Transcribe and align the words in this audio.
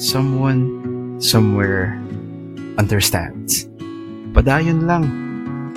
Someone 0.00 1.20
somewhere 1.20 1.92
understands. 2.80 3.68
Padayon 4.32 4.88
lang. 4.88 5.04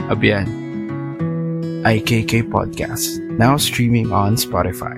Abiyan. 0.08 0.48
IKK 1.84 2.48
Podcast, 2.48 3.20
now 3.36 3.60
streaming 3.60 4.16
on 4.16 4.40
Spotify. 4.40 4.96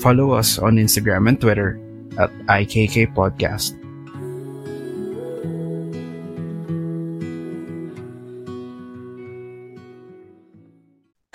Follow 0.00 0.32
us 0.32 0.56
on 0.56 0.80
Instagram 0.80 1.28
and 1.28 1.36
Twitter 1.36 1.76
at 2.16 2.32
IKK 2.48 3.12
Podcast. 3.12 3.76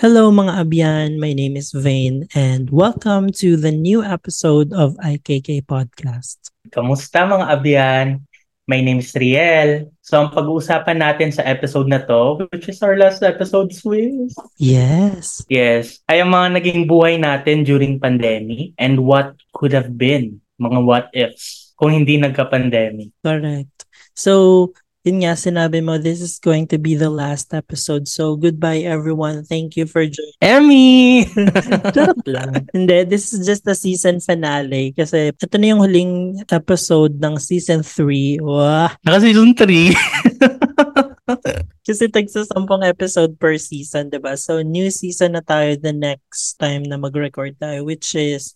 Hello 0.02 0.34
mga 0.34 0.66
abyan, 0.66 1.22
my 1.22 1.30
name 1.30 1.54
is 1.54 1.70
Vane 1.70 2.26
and 2.34 2.74
welcome 2.74 3.30
to 3.38 3.54
the 3.54 3.70
new 3.70 4.02
episode 4.02 4.74
of 4.74 4.98
IKK 4.98 5.62
Podcast. 5.70 6.50
Kamusta 6.72 7.28
mga 7.28 7.52
abyan? 7.52 8.24
My 8.64 8.80
name 8.80 9.04
is 9.04 9.12
Riel. 9.12 9.92
So 10.00 10.16
ang 10.16 10.32
pag-uusapan 10.32 11.04
natin 11.04 11.28
sa 11.28 11.44
episode 11.44 11.84
na 11.84 12.00
to, 12.00 12.48
which 12.48 12.72
is 12.72 12.80
our 12.80 12.96
last 12.96 13.20
episode, 13.20 13.76
Swiss. 13.76 14.32
Yes. 14.56 15.44
Yes, 15.52 16.00
ay 16.08 16.24
ang 16.24 16.32
mga 16.32 16.48
naging 16.56 16.88
buhay 16.88 17.20
natin 17.20 17.68
during 17.68 18.00
pandemic 18.00 18.72
and 18.80 19.04
what 19.04 19.36
could 19.52 19.76
have 19.76 20.00
been, 20.00 20.40
mga 20.56 20.80
what 20.80 21.12
ifs, 21.12 21.76
kung 21.76 21.92
hindi 21.92 22.16
nagka-pandemic. 22.16 23.12
Correct. 23.20 23.84
So, 24.16 24.72
yun 25.02 25.26
nga, 25.26 25.34
sinabi 25.34 25.82
mo, 25.82 25.98
this 25.98 26.22
is 26.22 26.38
going 26.38 26.62
to 26.70 26.78
be 26.78 26.94
the 26.94 27.10
last 27.10 27.50
episode. 27.50 28.06
So, 28.06 28.38
goodbye 28.38 28.86
everyone. 28.86 29.42
Thank 29.42 29.74
you 29.74 29.90
for 29.90 30.06
joining. 30.06 30.38
Emmy! 30.38 31.26
Charot 31.94 32.22
lang. 32.30 32.70
Hindi, 32.70 33.10
this 33.10 33.34
is 33.34 33.42
just 33.42 33.66
the 33.66 33.74
season 33.74 34.22
finale. 34.22 34.94
Kasi 34.94 35.34
ito 35.34 35.56
na 35.58 35.74
yung 35.74 35.82
huling 35.82 36.12
episode 36.46 37.18
ng 37.18 37.34
season 37.42 37.82
3. 37.82 38.38
Wah! 38.46 38.94
Naka 39.02 39.26
season 39.26 39.58
3. 39.58 39.90
Kasi 41.86 42.06
tagsa 42.06 42.46
sampung 42.46 42.86
episode 42.86 43.34
per 43.42 43.58
season, 43.58 44.06
'di 44.06 44.22
ba? 44.22 44.38
So 44.38 44.62
new 44.62 44.86
season 44.90 45.34
na 45.34 45.42
tayo 45.42 45.74
the 45.74 45.90
next 45.90 46.58
time 46.62 46.86
na 46.86 46.94
mag-record 46.94 47.58
tayo 47.58 47.82
which 47.82 48.14
is 48.14 48.54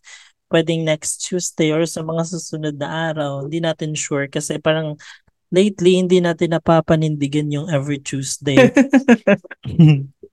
pwedeng 0.50 0.86
next 0.86 1.26
Tuesday 1.26 1.74
or 1.74 1.82
sa 1.90 2.06
mga 2.06 2.22
susunod 2.26 2.78
na 2.78 3.10
araw. 3.10 3.46
Hindi 3.46 3.58
natin 3.62 3.98
sure 3.98 4.30
kasi 4.30 4.62
parang 4.62 4.94
lately 5.50 5.98
hindi 5.98 6.18
natin 6.18 6.56
napapanindigan 6.56 7.52
yung 7.52 7.66
every 7.70 8.02
Tuesday. 8.02 8.58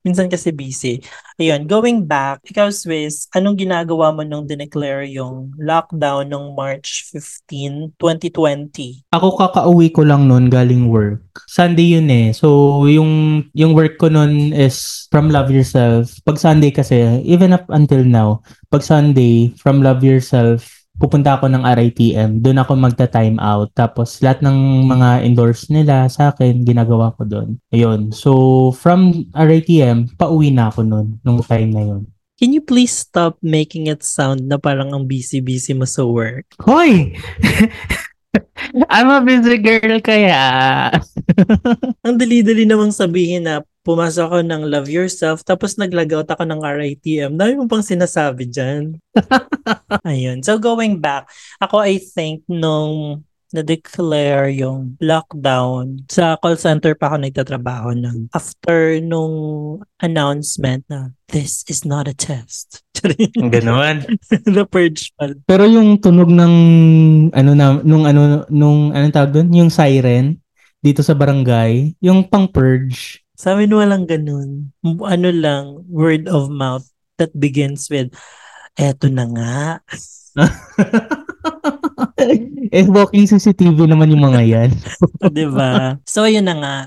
Minsan 0.03 0.27
kasi 0.27 0.51
busy. 0.51 0.99
Ayun, 1.39 1.63
going 1.63 2.03
back, 2.03 2.43
ikaw 2.43 2.67
Swiss, 2.67 3.31
anong 3.31 3.55
ginagawa 3.55 4.11
mo 4.11 4.27
nung 4.27 4.43
dineclare 4.43 5.07
yung 5.07 5.55
lockdown 5.55 6.27
nung 6.27 6.51
March 6.59 7.07
15, 7.15 7.95
2020? 7.95 9.07
Ako 9.15 9.39
kakauwi 9.39 9.95
ko 9.95 10.03
lang 10.03 10.27
noon 10.27 10.51
galing 10.51 10.91
work. 10.91 11.23
Sunday 11.47 11.95
yun 11.95 12.11
eh. 12.11 12.35
So, 12.35 12.83
yung, 12.83 13.47
yung 13.55 13.71
work 13.71 13.95
ko 13.95 14.11
noon 14.11 14.51
is 14.51 15.07
from 15.07 15.31
Love 15.31 15.55
Yourself. 15.55 16.11
Pag 16.27 16.35
Sunday 16.35 16.75
kasi, 16.75 17.23
even 17.23 17.55
up 17.55 17.63
until 17.71 18.03
now, 18.03 18.43
pag 18.75 18.83
Sunday, 18.83 19.55
from 19.55 19.79
Love 19.79 20.03
Yourself, 20.03 20.82
pupunta 20.97 21.37
ako 21.37 21.49
ng 21.49 21.63
RITM, 21.65 22.29
doon 22.41 22.61
ako 22.61 22.71
magta-time 22.77 23.37
out. 23.41 23.73
Tapos 23.73 24.21
lahat 24.21 24.45
ng 24.45 24.87
mga 24.87 25.25
endorse 25.25 25.69
nila 25.73 26.05
sa 26.09 26.31
akin, 26.31 26.61
ginagawa 26.61 27.13
ko 27.17 27.25
doon. 27.25 27.57
Ayun. 27.73 28.13
So, 28.13 28.71
from 28.77 29.29
RITM, 29.33 30.15
pauwi 30.15 30.53
na 30.53 30.69
ako 30.69 30.85
noon, 30.85 31.07
nung 31.25 31.41
time 31.41 31.71
na 31.73 31.83
yun. 31.83 32.01
Can 32.37 32.51
you 32.51 32.65
please 32.65 32.91
stop 32.91 33.37
making 33.39 33.87
it 33.87 34.01
sound 34.01 34.49
na 34.49 34.57
parang 34.57 34.91
ang 34.91 35.05
busy-busy 35.05 35.77
mo 35.77 35.85
sa 35.85 36.03
work? 36.03 36.49
Hoy! 36.65 37.13
I'm 38.89 39.09
a 39.13 39.21
busy 39.21 39.61
girl 39.61 40.01
kaya. 40.01 40.41
ang 42.05 42.15
dali-dali 42.17 42.65
namang 42.65 42.89
sabihin 42.89 43.45
na 43.45 43.61
pumasok 43.83 44.25
ako 44.31 44.39
ng 44.47 44.61
Love 44.67 44.89
Yourself 44.89 45.43
tapos 45.43 45.75
nag-logout 45.75 46.27
ako 46.31 46.43
ng 46.47 46.59
RITM. 46.63 47.35
Dami 47.35 47.53
mo 47.59 47.67
pang 47.67 47.83
sinasabi 47.83 48.47
dyan. 48.47 48.97
Ayun. 50.09 50.41
So 50.41 50.57
going 50.57 51.03
back, 51.03 51.27
ako 51.59 51.83
I 51.83 51.99
think 51.99 52.47
nung 52.47 53.23
na-declare 53.53 54.49
yung 54.49 54.97
lockdown, 54.97 56.01
sa 56.09 56.35
call 56.41 56.57
center 56.57 56.97
pa 56.97 57.13
ako 57.13 57.15
nagtatrabaho 57.21 57.93
ng 57.93 58.33
after 58.33 58.97
nung 58.97 59.77
announcement 60.01 60.81
na 60.89 61.13
this 61.29 61.61
is 61.69 61.85
not 61.85 62.09
a 62.09 62.17
test. 62.17 62.81
Ganon. 63.53 64.17
The 64.49 64.65
purge 64.65 65.13
pala. 65.13 65.37
Pero 65.45 65.69
yung 65.69 66.01
tunog 66.01 66.33
ng 66.33 66.55
ano 67.29 67.51
na 67.53 67.77
nung 67.85 68.09
ano 68.09 68.47
nung 68.49 68.89
anong 68.89 69.13
tawag 69.13 69.31
doon, 69.37 69.49
yung 69.53 69.69
siren 69.69 70.41
dito 70.83 70.99
sa 71.05 71.15
barangay, 71.15 71.95
yung 72.03 72.25
pang 72.27 72.49
purge. 72.49 73.22
Sa 73.33 73.57
amin 73.57 73.73
walang 73.73 74.05
ganun. 74.05 74.69
Ano 74.85 75.29
lang, 75.33 75.81
word 75.89 76.29
of 76.29 76.53
mouth 76.53 76.85
that 77.17 77.33
begins 77.33 77.89
with 77.89 78.13
eto 78.77 79.09
na 79.09 79.25
nga. 79.29 79.57
eh, 82.73 82.85
walking 82.89 83.25
CCTV 83.25 83.89
naman 83.89 84.13
yung 84.13 84.25
mga 84.25 84.41
yan. 84.45 84.71
'Di 85.33 85.45
ba? 85.49 85.97
So, 86.05 86.29
yun 86.29 86.45
na 86.45 86.55
nga. 86.61 86.77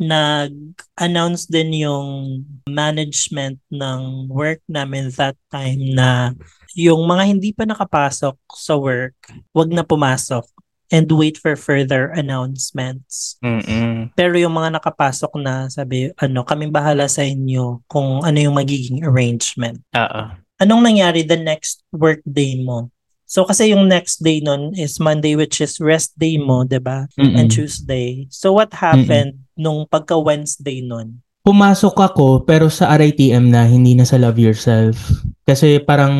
Nag-announce 0.00 1.44
din 1.52 1.84
yung 1.84 2.40
management 2.64 3.60
ng 3.68 4.32
work 4.32 4.64
namin 4.64 5.12
that 5.20 5.36
time 5.52 5.92
na 5.92 6.32
yung 6.72 7.04
mga 7.04 7.28
hindi 7.28 7.52
pa 7.52 7.68
nakapasok 7.68 8.40
sa 8.56 8.80
work, 8.80 9.16
wag 9.52 9.68
na 9.68 9.84
pumasok 9.84 10.48
and 10.90 11.06
wait 11.14 11.38
for 11.38 11.54
further 11.54 12.10
announcements. 12.12 13.38
Mm-mm. 13.40 14.10
Pero 14.18 14.34
yung 14.36 14.54
mga 14.58 14.78
nakapasok 14.78 15.32
na, 15.38 15.70
sabi, 15.70 16.10
ano, 16.18 16.42
kaming 16.42 16.74
bahala 16.74 17.06
sa 17.06 17.22
inyo 17.22 17.80
kung 17.86 18.26
ano 18.26 18.38
yung 18.38 18.58
magiging 18.58 19.06
arrangement. 19.06 19.80
Oo. 19.94 20.22
Anong 20.60 20.82
nangyari 20.84 21.24
the 21.24 21.38
next 21.38 21.80
work 21.94 22.20
day 22.26 22.58
mo? 22.60 22.92
So 23.30 23.46
kasi 23.46 23.70
yung 23.70 23.86
next 23.86 24.26
day 24.26 24.42
nun 24.42 24.74
is 24.74 24.98
Monday 24.98 25.38
which 25.38 25.62
is 25.62 25.78
rest 25.78 26.18
day 26.18 26.34
mo, 26.34 26.66
'di 26.66 26.82
ba? 26.82 27.06
And 27.14 27.46
Tuesday. 27.46 28.26
So 28.26 28.50
what 28.50 28.74
happened 28.74 29.38
Mm-mm. 29.38 29.54
nung 29.54 29.86
pagka 29.86 30.18
Wednesday 30.18 30.82
nun? 30.82 31.22
Pumasok 31.46 31.94
ako 31.94 32.42
pero 32.42 32.66
sa 32.66 32.90
RITM 32.90 33.54
na 33.54 33.70
hindi 33.70 33.94
na 33.94 34.02
sa 34.02 34.18
Love 34.18 34.42
Yourself. 34.42 34.98
Kasi 35.46 35.78
parang 35.78 36.12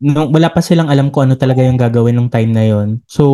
nung 0.00 0.32
wala 0.32 0.48
pa 0.48 0.64
silang 0.64 0.88
alam 0.88 1.12
ko 1.12 1.22
ano 1.22 1.36
talaga 1.36 1.60
yung 1.60 1.76
gagawin 1.76 2.16
nung 2.16 2.32
time 2.32 2.50
na 2.50 2.64
yon. 2.64 3.04
So, 3.04 3.24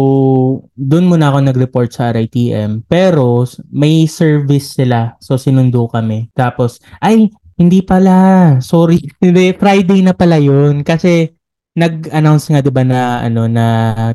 doon 0.75 1.07
muna 1.07 1.31
ako 1.31 1.39
nag-report 1.47 1.95
sa 1.95 2.11
RITM. 2.11 2.85
Pero, 2.91 3.47
may 3.71 4.11
service 4.11 4.75
sila. 4.75 5.15
So, 5.23 5.39
sinundo 5.39 5.87
kami. 5.87 6.29
Tapos, 6.35 6.83
ay, 6.99 7.31
hindi 7.57 7.81
pala. 7.81 8.59
Sorry. 8.61 9.01
Hindi, 9.23 9.57
Friday 9.57 10.05
na 10.05 10.13
pala 10.13 10.37
yun. 10.37 10.85
Kasi, 10.85 11.33
nag-announce 11.77 12.49
nga 12.49 12.65
'di 12.65 12.73
ba 12.73 12.89
na 12.89 13.21
ano 13.21 13.45
na 13.45 13.67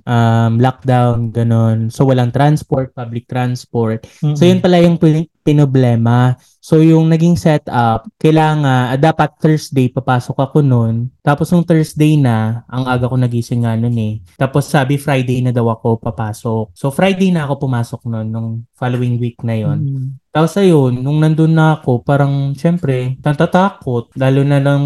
um, 0.02 0.58
lockdown 0.58 1.30
ganun. 1.30 1.94
So 1.94 2.10
walang 2.10 2.34
transport, 2.34 2.90
public 2.98 3.30
transport. 3.30 4.10
Mm-hmm. 4.26 4.34
So 4.34 4.44
yun 4.50 4.60
pala 4.66 4.82
yung 4.82 4.98
pin- 4.98 5.30
pinoblema. 5.46 6.34
So 6.62 6.78
yung 6.78 7.10
naging 7.10 7.42
setup, 7.42 8.06
kailangan 8.22 8.94
uh, 8.94 8.94
dapat 8.94 9.34
Thursday 9.42 9.90
papasok 9.90 10.38
ako 10.38 10.62
noon. 10.62 11.10
Tapos 11.26 11.50
nung 11.50 11.66
Thursday 11.66 12.22
na, 12.22 12.62
ang 12.70 12.86
aga 12.86 13.10
ko 13.10 13.18
nagising 13.18 13.66
nga 13.66 13.74
noon 13.74 13.98
eh. 13.98 14.14
Tapos 14.38 14.70
sabi 14.70 15.02
Friday 15.02 15.42
na 15.42 15.50
daw 15.50 15.74
ako 15.74 15.98
papasok. 15.98 16.70
So 16.78 16.94
Friday 16.94 17.34
na 17.34 17.50
ako 17.50 17.66
pumasok 17.66 18.06
noon 18.06 18.28
nung 18.30 18.50
following 18.78 19.18
week 19.18 19.42
na 19.42 19.58
yon. 19.58 19.78
Mm-hmm. 19.82 20.08
Tapos 20.30 20.54
ayun, 20.62 21.02
nung 21.02 21.18
nandun 21.18 21.58
na 21.58 21.82
ako, 21.82 22.06
parang 22.06 22.54
syempre, 22.54 23.18
tatatakot. 23.26 24.14
Lalo 24.14 24.46
na 24.46 24.62
lang 24.62 24.84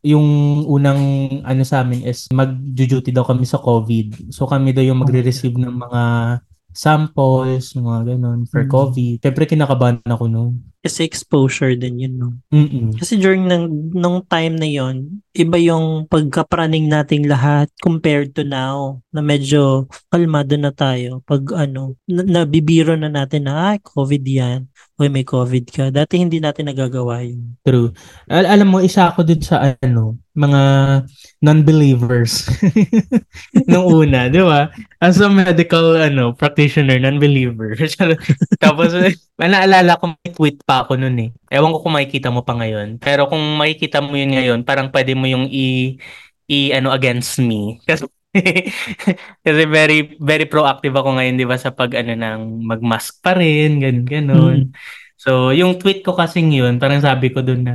yung 0.00 0.62
unang 0.64 1.02
ano 1.44 1.62
sa 1.66 1.84
amin 1.84 2.08
is 2.08 2.24
mag-duty 2.32 3.12
daw 3.12 3.28
kami 3.28 3.44
sa 3.44 3.60
COVID. 3.60 4.32
So 4.32 4.48
kami 4.48 4.72
daw 4.72 4.80
yung 4.80 5.04
magre-receive 5.04 5.60
ng 5.60 5.76
mga 5.76 6.02
samples, 6.76 7.72
mga 7.72 8.14
ganun, 8.14 8.44
for 8.46 8.62
mm. 8.62 8.70
COVID. 8.70 9.16
Siyempre 9.24 9.44
kinakabahan 9.48 10.04
ako 10.04 10.24
noon. 10.28 10.60
Kasi 10.86 11.02
exposure 11.02 11.74
din 11.74 11.98
yun, 11.98 12.14
no? 12.14 12.30
Mm-mm. 12.54 12.94
Kasi 12.94 13.18
during 13.18 13.50
ng, 13.50 13.90
nung 13.90 14.22
time 14.30 14.54
na 14.54 14.70
yon 14.70 15.18
iba 15.34 15.58
yung 15.58 16.06
pagkapraning 16.06 16.86
nating 16.86 17.26
lahat 17.26 17.66
compared 17.82 18.30
to 18.38 18.46
now 18.46 19.02
na 19.10 19.18
medyo 19.18 19.90
kalmado 20.08 20.54
na 20.54 20.70
tayo 20.70 21.26
pag 21.26 21.42
ano, 21.58 21.98
na, 22.06 22.22
nabibiro 22.22 22.94
na 22.94 23.10
natin 23.10 23.50
na, 23.50 23.74
ay, 23.74 23.82
COVID 23.82 24.22
yan. 24.22 24.70
Uy, 24.96 25.10
may 25.10 25.26
COVID 25.26 25.64
ka. 25.68 25.84
Dati 25.90 26.22
hindi 26.22 26.38
natin 26.38 26.70
nagagawa 26.70 27.20
yun. 27.20 27.58
True. 27.66 27.92
Al- 28.30 28.48
alam 28.48 28.70
mo, 28.70 28.78
isa 28.78 29.10
ako 29.10 29.26
dun 29.26 29.42
sa 29.42 29.76
ano, 29.82 30.16
mga 30.32 30.62
non-believers. 31.42 32.46
Nung 33.68 33.90
una, 33.90 34.30
di 34.30 34.40
ba? 34.40 34.72
As 35.02 35.18
a 35.18 35.28
medical 35.28 35.98
ano 35.98 36.32
practitioner, 36.32 36.96
non-believer. 36.96 37.76
Tapos, 38.64 38.94
naalala 39.36 40.00
ko 40.00 40.16
may 40.16 40.32
tweet 40.32 40.64
pa 40.64 40.84
ako 40.84 40.96
nun 40.96 41.16
eh. 41.20 41.30
Ewan 41.52 41.72
ko 41.76 41.84
kung 41.84 41.96
makikita 41.96 42.32
mo 42.32 42.40
pa 42.40 42.56
ngayon. 42.56 42.96
Pero 42.96 43.28
kung 43.28 43.40
makikita 43.60 44.00
mo 44.00 44.16
yun 44.16 44.32
ngayon, 44.32 44.64
parang 44.64 44.88
pwede 44.88 45.12
mo 45.12 45.28
yung 45.28 45.44
i, 45.52 46.00
i 46.48 46.72
ano 46.72 46.88
against 46.96 47.36
me. 47.44 47.76
Kasi 47.88 48.08
kasi 49.40 49.62
very 49.64 50.12
very 50.20 50.44
proactive 50.44 50.92
ako 50.92 51.16
ngayon 51.16 51.40
'di 51.40 51.48
ba 51.48 51.56
sa 51.56 51.72
pag 51.72 51.88
ano 51.96 52.12
ng 52.12 52.68
magmask 52.68 53.24
pa 53.24 53.32
rin, 53.32 53.80
ganun 53.80 54.04
ganun. 54.04 54.60
Mm. 54.68 54.76
So, 55.16 55.56
yung 55.56 55.80
tweet 55.80 56.04
ko 56.04 56.12
kasing 56.12 56.52
yun, 56.52 56.76
parang 56.76 57.00
sabi 57.00 57.32
ko 57.32 57.40
doon 57.40 57.64
na 57.64 57.74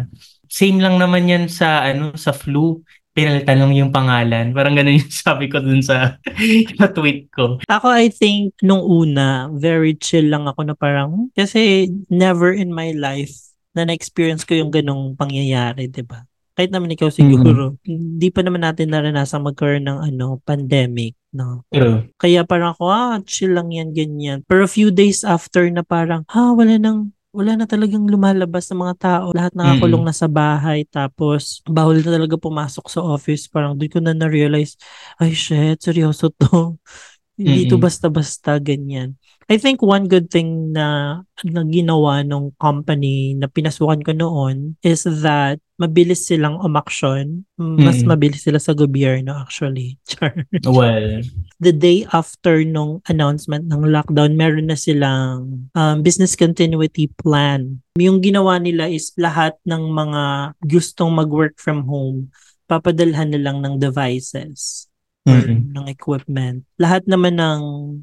same 0.51 0.77
lang 0.83 0.99
naman 0.99 1.25
yan 1.25 1.43
sa 1.47 1.81
ano 1.81 2.13
sa 2.19 2.35
flu 2.35 2.83
pinalitan 3.11 3.59
lang 3.59 3.73
yung 3.75 3.91
pangalan. 3.91 4.55
Parang 4.55 4.75
ganun 4.75 4.99
yung 4.99 5.11
sabi 5.11 5.51
ko 5.51 5.59
dun 5.59 5.83
sa, 5.83 6.15
sa 6.79 6.87
tweet 6.91 7.27
ko. 7.31 7.59
Ako, 7.67 7.87
I 7.91 8.07
think, 8.07 8.55
nung 8.63 8.83
una, 8.83 9.51
very 9.51 9.95
chill 9.99 10.31
lang 10.31 10.47
ako 10.47 10.67
na 10.67 10.75
parang, 10.75 11.31
kasi 11.35 11.91
never 12.07 12.55
in 12.55 12.71
my 12.71 12.95
life 12.95 13.51
na 13.75 13.87
na-experience 13.87 14.43
ko 14.43 14.55
yung 14.55 14.71
ganong 14.71 15.15
pangyayari, 15.15 15.87
di 15.87 16.03
ba? 16.03 16.23
Kahit 16.51 16.71
naman 16.75 16.91
ikaw 16.91 17.07
siguro, 17.07 17.79
hindi 17.87 18.27
pa 18.27 18.43
naman 18.43 18.67
natin 18.67 18.91
naranasan 18.91 19.47
magkaroon 19.47 19.87
ng 19.87 19.99
ano, 20.11 20.43
pandemic, 20.43 21.15
no? 21.31 21.63
Pero, 21.71 22.03
Kaya 22.19 22.43
parang 22.43 22.75
ako, 22.75 22.91
ah, 22.91 23.15
chill 23.23 23.55
lang 23.55 23.71
yan, 23.71 23.95
ganyan. 23.95 24.43
Pero 24.43 24.67
a 24.67 24.71
few 24.71 24.91
days 24.91 25.23
after 25.23 25.63
na 25.71 25.83
parang, 25.83 26.27
ha, 26.27 26.51
wala 26.51 26.75
nang, 26.75 27.15
wala 27.31 27.55
na 27.55 27.65
talagang 27.67 28.03
lumalabas 28.07 28.67
ng 28.71 28.79
mga 28.83 28.95
tao. 28.99 29.25
Lahat 29.31 29.55
nakakulong 29.55 30.03
na 30.03 30.11
sa 30.15 30.27
bahay. 30.27 30.83
Tapos, 30.87 31.63
bawal 31.63 32.03
na 32.03 32.11
talaga 32.11 32.35
pumasok 32.35 32.85
sa 32.91 32.99
office. 33.03 33.47
Parang 33.47 33.75
doon 33.79 33.91
ko 33.91 33.99
na 34.03 34.11
na-realize, 34.11 34.75
ay 35.19 35.31
shit, 35.31 35.79
seryoso 35.79 36.27
to. 36.35 36.75
Hindi 37.41 37.65
to 37.65 37.75
Mm-mm. 37.75 37.81
basta-basta 37.81 38.61
ganyan. 38.61 39.17
I 39.51 39.59
think 39.59 39.83
one 39.83 40.07
good 40.07 40.31
thing 40.31 40.71
na, 40.71 41.19
na 41.43 41.61
ginawa 41.67 42.23
ng 42.23 42.55
company 42.55 43.35
na 43.35 43.51
pinasukan 43.51 43.99
ko 43.99 44.15
noon 44.15 44.79
is 44.79 45.03
that 45.03 45.59
mabilis 45.75 46.29
silang 46.29 46.61
umaksyon. 46.61 47.43
Mas 47.57 47.99
Mm-mm. 47.99 48.13
mabilis 48.13 48.45
sila 48.45 48.61
sa 48.61 48.71
gobyerno 48.71 49.33
actually. 49.35 49.97
Char 50.09 50.47
well, 50.63 51.19
the 51.59 51.73
day 51.73 52.05
after 52.13 52.61
nung 52.63 53.01
announcement 53.09 53.65
ng 53.67 53.89
lockdown, 53.89 54.37
meron 54.37 54.69
na 54.69 54.77
silang 54.77 55.67
um, 55.73 55.97
business 55.99 56.37
continuity 56.37 57.09
plan. 57.19 57.81
Yung 57.99 58.21
ginawa 58.23 58.61
nila 58.61 58.87
is 58.87 59.11
lahat 59.17 59.57
ng 59.67 59.83
mga 59.91 60.53
gustong 60.63 61.11
mag-work 61.11 61.59
from 61.59 61.83
home, 61.89 62.31
papadalhan 62.71 63.33
na 63.33 63.41
lang 63.41 63.59
ng 63.59 63.81
devices 63.81 64.90
or 65.27 65.37
mm 65.37 65.59
ng 65.71 65.87
equipment. 65.87 66.67
Lahat 66.75 66.99
naman 67.07 67.39
ng 67.39 67.61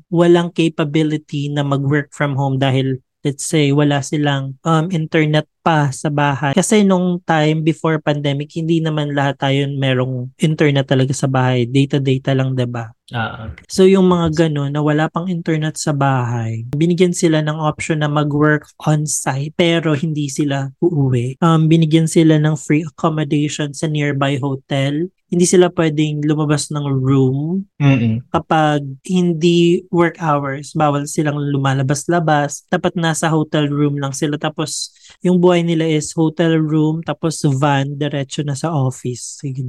walang 0.09 0.49
capability 0.49 1.53
na 1.53 1.61
mag-work 1.61 2.09
from 2.17 2.33
home 2.33 2.57
dahil 2.57 2.97
let's 3.21 3.45
say 3.45 3.75
wala 3.77 4.01
silang 4.01 4.57
um, 4.65 4.89
internet 4.89 5.45
pa 5.61 5.93
sa 5.93 6.09
bahay. 6.09 6.57
Kasi 6.57 6.81
nung 6.81 7.21
time 7.29 7.61
before 7.61 8.01
pandemic, 8.01 8.49
hindi 8.57 8.81
naman 8.81 9.13
lahat 9.13 9.37
tayo 9.37 9.69
merong 9.69 10.33
internet 10.41 10.89
talaga 10.89 11.13
sa 11.13 11.29
bahay. 11.29 11.69
Data-data 11.69 12.33
lang, 12.33 12.57
'di 12.57 12.67
ba? 12.73 12.89
Ah, 13.13 13.53
So 13.69 13.85
yung 13.85 14.09
mga 14.09 14.49
gano'n 14.49 14.75
na 14.75 14.83
wala 14.85 15.09
pang 15.09 15.29
internet 15.29 15.77
sa 15.81 15.93
bahay, 15.93 16.65
binigyan 16.73 17.13
sila 17.17 17.41
ng 17.45 17.57
option 17.57 18.01
na 18.01 18.11
mag-work 18.11 18.69
on-site 18.85 19.55
pero 19.57 19.93
hindi 19.97 20.29
sila 20.29 20.69
uuwi. 20.81 21.41
Um, 21.41 21.69
binigyan 21.69 22.09
sila 22.09 22.37
ng 22.41 22.57
free 22.57 22.85
accommodation 22.85 23.73
sa 23.73 23.89
nearby 23.89 24.37
hotel. 24.41 25.09
Hindi 25.29 25.45
sila 25.45 25.69
pwedeng 25.69 26.25
lumabas 26.25 26.73
ng 26.73 26.89
room 26.89 27.69
mm 27.77 28.33
kapag 28.33 28.81
hindi 29.05 29.85
work 29.93 30.17
hours. 30.21 30.73
Bawal 30.73 31.05
silang 31.05 31.37
lumalabas-labas. 31.37 32.65
Dapat 32.73 32.97
nasa 32.97 33.29
hotel 33.29 33.69
room 33.69 34.01
lang 34.01 34.17
sila. 34.17 34.41
Tapos 34.41 34.93
yung 35.21 35.37
buhay 35.37 35.61
nila 35.65 35.85
is 35.85 36.17
hotel 36.17 36.57
room 36.57 37.05
tapos 37.05 37.45
van 37.45 37.97
diretso 38.01 38.41
na 38.41 38.57
sa 38.57 38.73
office. 38.73 39.41
Sige. 39.45 39.65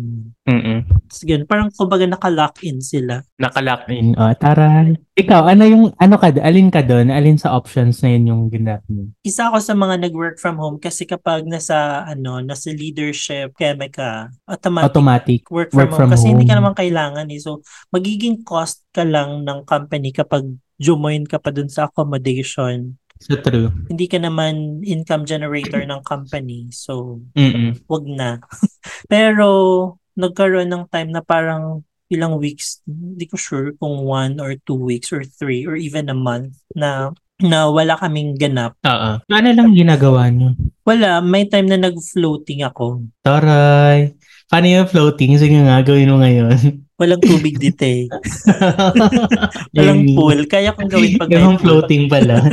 mm 0.48 0.88
Tapos 1.12 1.22
ganun. 1.28 1.48
Parang 1.48 1.70
kumbaga 1.76 2.08
naka-lock 2.08 2.64
in 2.64 2.80
sila. 2.80 3.20
Nakalock 3.40 3.88
in. 3.88 4.12
Oh, 4.14 4.36
taray. 4.36 5.00
Ikaw, 5.16 5.48
ano 5.48 5.64
yung, 5.64 5.84
ano 5.96 6.16
ka, 6.16 6.28
alin 6.36 6.68
ka 6.68 6.84
doon? 6.84 7.08
Alin 7.08 7.40
sa 7.40 7.56
options 7.56 8.04
na 8.04 8.12
yun 8.12 8.28
yung 8.28 8.44
ginap 8.48 8.84
mo? 8.86 9.08
isa 9.22 9.48
ako 9.48 9.58
sa 9.58 9.72
mga 9.74 9.96
nag-work 10.02 10.36
from 10.36 10.60
home 10.60 10.76
kasi 10.76 11.04
kapag 11.04 11.46
nasa 11.46 12.04
ano 12.04 12.42
nasa 12.42 12.68
leadership 12.70 13.56
keme 13.56 13.88
ka 13.88 14.28
automatic 14.46 14.90
Automatic. 14.90 15.42
work 15.48 15.70
from 15.70 15.80
work 15.80 15.90
home 15.90 16.00
from 16.02 16.10
kasi 16.12 16.26
hindi 16.28 16.44
ka 16.44 16.54
home. 16.54 16.60
naman 16.60 16.74
kailangan 16.76 17.26
eh 17.30 17.40
so 17.40 17.62
magiging 17.90 18.42
cost 18.42 18.84
ka 18.90 19.04
lang 19.04 19.44
ng 19.44 19.64
company 19.64 20.12
kapag 20.12 20.44
join 20.76 21.24
ka 21.24 21.38
pa 21.38 21.50
dun 21.50 21.70
sa 21.70 21.88
accommodation 21.88 23.00
So 23.20 23.36
true. 23.36 23.72
hindi 23.88 24.08
ka 24.08 24.18
naman 24.18 24.80
income 24.82 25.24
generator 25.24 25.84
ng 25.84 26.02
company 26.04 26.68
so 26.72 27.20
Mm-mm. 27.34 27.76
wag 27.86 28.04
na 28.06 28.40
pero 29.12 29.48
nagkaroon 30.16 30.68
ng 30.68 30.84
time 30.88 31.12
na 31.12 31.22
parang 31.22 31.84
ilang 32.10 32.42
weeks 32.42 32.82
hindi 32.86 33.26
ko 33.30 33.38
sure 33.38 33.74
kung 33.78 34.04
one 34.04 34.42
or 34.42 34.58
two 34.66 34.78
weeks 34.78 35.14
or 35.14 35.22
three 35.24 35.66
or 35.66 35.78
even 35.78 36.10
a 36.10 36.18
month 36.18 36.58
na 36.74 37.14
na 37.40 37.72
wala 37.72 37.96
kaming 37.96 38.36
ganap 38.36 38.76
Oo. 38.84 39.24
Ano 39.24 39.48
lang 39.56 39.72
ginagawa 39.72 40.28
nyo? 40.28 40.58
Wala, 40.84 41.22
may 41.24 41.46
time 41.46 41.70
na 41.70 41.78
nag-floating 41.78 42.66
ako. 42.66 43.06
Taray. 43.22 44.18
Paano 44.50 44.66
yung 44.66 44.90
floating? 44.90 45.38
Sige 45.38 45.62
nga, 45.62 45.80
gawin 45.86 46.10
mo 46.10 46.18
ngayon. 46.20 46.58
Walang 47.00 47.24
tubig 47.24 47.56
dito 47.56 47.88
eh. 47.88 48.12
Walang 49.80 50.04
pool. 50.12 50.44
Kaya 50.52 50.76
kong 50.76 50.92
gawin 50.92 51.16
pag 51.16 51.32
Yung 51.32 51.56
floating 51.56 52.12
pala. 52.12 52.44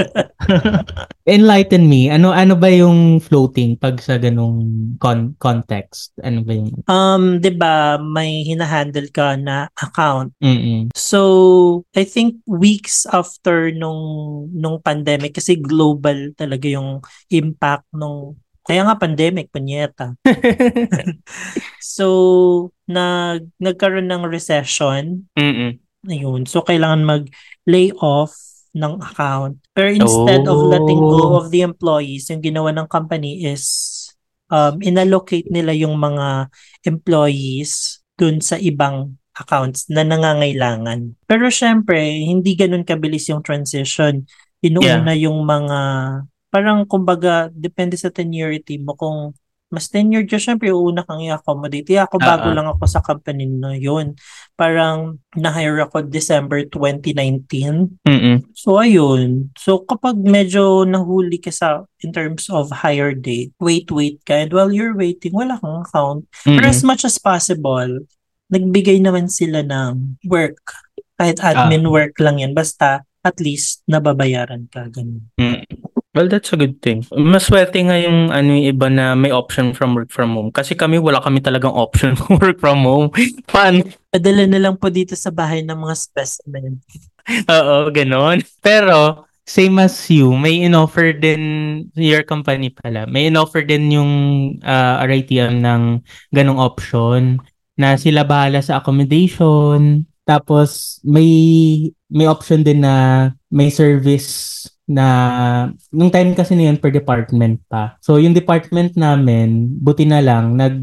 Enlighten 1.26 1.90
me. 1.90 2.06
Ano 2.06 2.31
ano 2.31 2.54
ba 2.54 2.70
yung 2.70 3.19
floating 3.19 3.75
pag 3.75 3.98
sa 3.98 4.22
ganong 4.22 4.62
con- 5.02 5.34
context? 5.43 6.14
Ano 6.22 6.46
ba 6.46 6.52
yung... 6.54 6.70
Um, 6.87 7.42
'di 7.42 7.59
ba, 7.59 7.99
may 7.99 8.47
hinahandle 8.47 9.11
ka 9.11 9.35
na 9.35 9.66
account. 9.75 10.30
Mm-mm. 10.38 10.94
So, 10.94 11.82
I 11.99 12.06
think 12.06 12.38
weeks 12.47 13.02
after 13.11 13.75
nung 13.75 14.47
nung 14.54 14.78
pandemic 14.78 15.35
kasi 15.35 15.59
global 15.59 16.30
talaga 16.38 16.70
yung 16.70 17.02
impact 17.35 17.90
nung 17.90 18.38
kaya 18.66 18.82
nga 18.82 18.99
pandemic, 18.99 19.49
panyeta. 19.49 20.18
So, 21.80 22.06
nag 22.85 23.49
nagkaroon 23.56 24.11
ng 24.11 24.26
recession 24.26 25.30
Mm-mm. 25.32 25.78
Ayun. 26.06 26.46
So, 26.46 26.62
kailangan 26.62 27.02
mag-lay 27.02 27.90
off 27.99 28.35
ng 28.76 29.00
account. 29.02 29.58
Pero 29.73 29.90
instead 29.90 30.46
of 30.46 30.54
Oh. 30.54 30.70
letting 30.70 31.00
go 31.00 31.35
of 31.35 31.50
the 31.50 31.64
employees, 31.64 32.30
yung 32.30 32.44
ginawa 32.44 32.70
ng 32.70 32.87
company 32.87 33.42
is 33.42 33.64
um, 34.46 34.78
inallocate 34.78 35.50
nila 35.50 35.75
yung 35.75 35.99
mga 35.99 36.46
employees 36.85 37.99
dun 38.14 38.38
sa 38.38 38.54
ibang 38.54 39.18
accounts 39.35 39.90
na 39.90 40.06
nangangailangan. 40.06 41.18
Pero 41.26 41.50
syempre, 41.50 41.99
hindi 42.23 42.54
ganun 42.54 42.87
kabilis 42.87 43.26
yung 43.26 43.42
transition. 43.42 44.23
Inuuna 44.62 45.11
yung 45.18 45.42
mga, 45.42 45.78
parang 46.56 46.88
kumbaga, 46.88 47.52
depende 47.52 48.00
sa 48.00 48.08
tenuity 48.08 48.80
mo 48.80 48.96
kung 48.96 49.36
mas 49.66 49.90
tenured 49.90 50.30
ka, 50.30 50.38
syempre, 50.38 50.70
uuna 50.70 51.02
kang 51.02 51.18
i-accommodate. 51.20 51.98
Ako, 51.98 52.22
bago 52.22 52.48
Ah, 52.48 52.54
ah. 52.54 52.56
lang 52.56 52.68
ako 52.70 52.86
sa 52.86 53.02
company 53.02 53.50
na 53.50 53.75
yun. 53.75 54.14
Parang, 54.54 55.18
na-hire 55.34 55.82
ako 55.82 56.06
December 56.06 56.64
2019. 56.70 57.98
Mm-mm. 58.06 58.46
So, 58.54 58.78
ayun. 58.78 59.50
So, 59.58 59.82
kapag 59.82 60.22
medyo 60.22 60.86
nahuli 60.86 61.42
ka 61.42 61.50
sa, 61.50 61.82
in 62.00 62.14
terms 62.14 62.46
of 62.46 62.70
hire 62.70 63.10
date, 63.12 63.50
wait, 63.58 63.90
wait 63.90 64.22
ka, 64.22 64.38
and 64.38 64.54
while 64.54 64.70
you're 64.70 64.94
waiting, 64.94 65.34
wala 65.34 65.58
kang 65.58 65.82
account. 65.82 66.30
Pero 66.46 66.62
as 66.70 66.80
Mm-mm. 66.80 66.94
much 66.94 67.02
as 67.02 67.18
possible, 67.18 68.06
nagbigay 68.48 69.02
naman 69.02 69.26
sila 69.26 69.66
ng 69.66 70.22
work. 70.30 70.62
Kahit 71.18 71.42
admin 71.42 71.90
work 71.90 72.14
lang 72.22 72.38
yan. 72.38 72.54
Basta, 72.54 73.02
at 73.02 73.36
least, 73.42 73.82
nababayaran 73.90 74.70
ka. 74.70 74.86
Ganun. 74.94 75.26
Mm. 75.42 75.66
Well, 76.16 76.32
that's 76.32 76.49
a 76.49 76.56
good 76.56 76.80
thing. 76.80 77.04
Maswerte 77.12 77.76
nga 77.76 78.00
yung 78.00 78.32
ano 78.32 78.56
yung 78.56 78.64
iba 78.73 78.88
na 78.88 79.12
may 79.12 79.28
option 79.28 79.76
from 79.76 79.92
work 79.92 80.08
from 80.08 80.32
home. 80.32 80.49
Kasi 80.49 80.73
kami 80.73 80.96
wala 80.96 81.20
kami 81.20 81.44
talagang 81.44 81.76
option 81.76 82.16
from 82.18 82.40
work 82.40 82.56
from 82.56 82.88
home. 82.88 83.12
Fun. 83.52 83.85
Padala 84.08 84.49
na 84.49 84.56
lang 84.56 84.80
po 84.80 84.88
dito 84.88 85.12
sa 85.12 85.28
bahay 85.28 85.61
ng 85.61 85.76
mga 85.76 85.92
specimen. 85.92 86.80
Oo, 87.52 87.92
ganon. 87.92 88.40
Pero, 88.64 89.28
same 89.44 89.76
as 89.85 89.92
you, 90.08 90.32
may 90.32 90.64
in-offer 90.64 91.12
din 91.12 91.85
your 91.92 92.25
company 92.25 92.73
pala. 92.73 93.04
May 93.04 93.28
in-offer 93.28 93.61
din 93.61 93.92
yung 93.92 94.12
uh, 94.64 95.04
RITM 95.04 95.61
ng 95.61 96.00
ganong 96.32 96.56
option 96.56 97.44
na 97.76 98.00
sila 98.00 98.25
bahala 98.25 98.64
sa 98.64 98.80
accommodation. 98.80 100.08
Tapos 100.25 100.99
may 101.04 101.28
may 102.08 102.26
option 102.26 102.64
din 102.64 102.82
na 102.82 103.30
may 103.56 103.72
service 103.72 104.52
na 104.84 105.06
nung 105.88 106.12
time 106.12 106.36
kasi 106.36 106.52
na 106.52 106.68
yun 106.68 106.78
per 106.78 106.92
department 106.92 107.64
pa. 107.72 107.96
So 108.04 108.20
yung 108.20 108.36
department 108.36 108.94
namin, 109.00 109.72
buti 109.80 110.04
na 110.04 110.20
lang 110.20 110.60
nag 110.60 110.76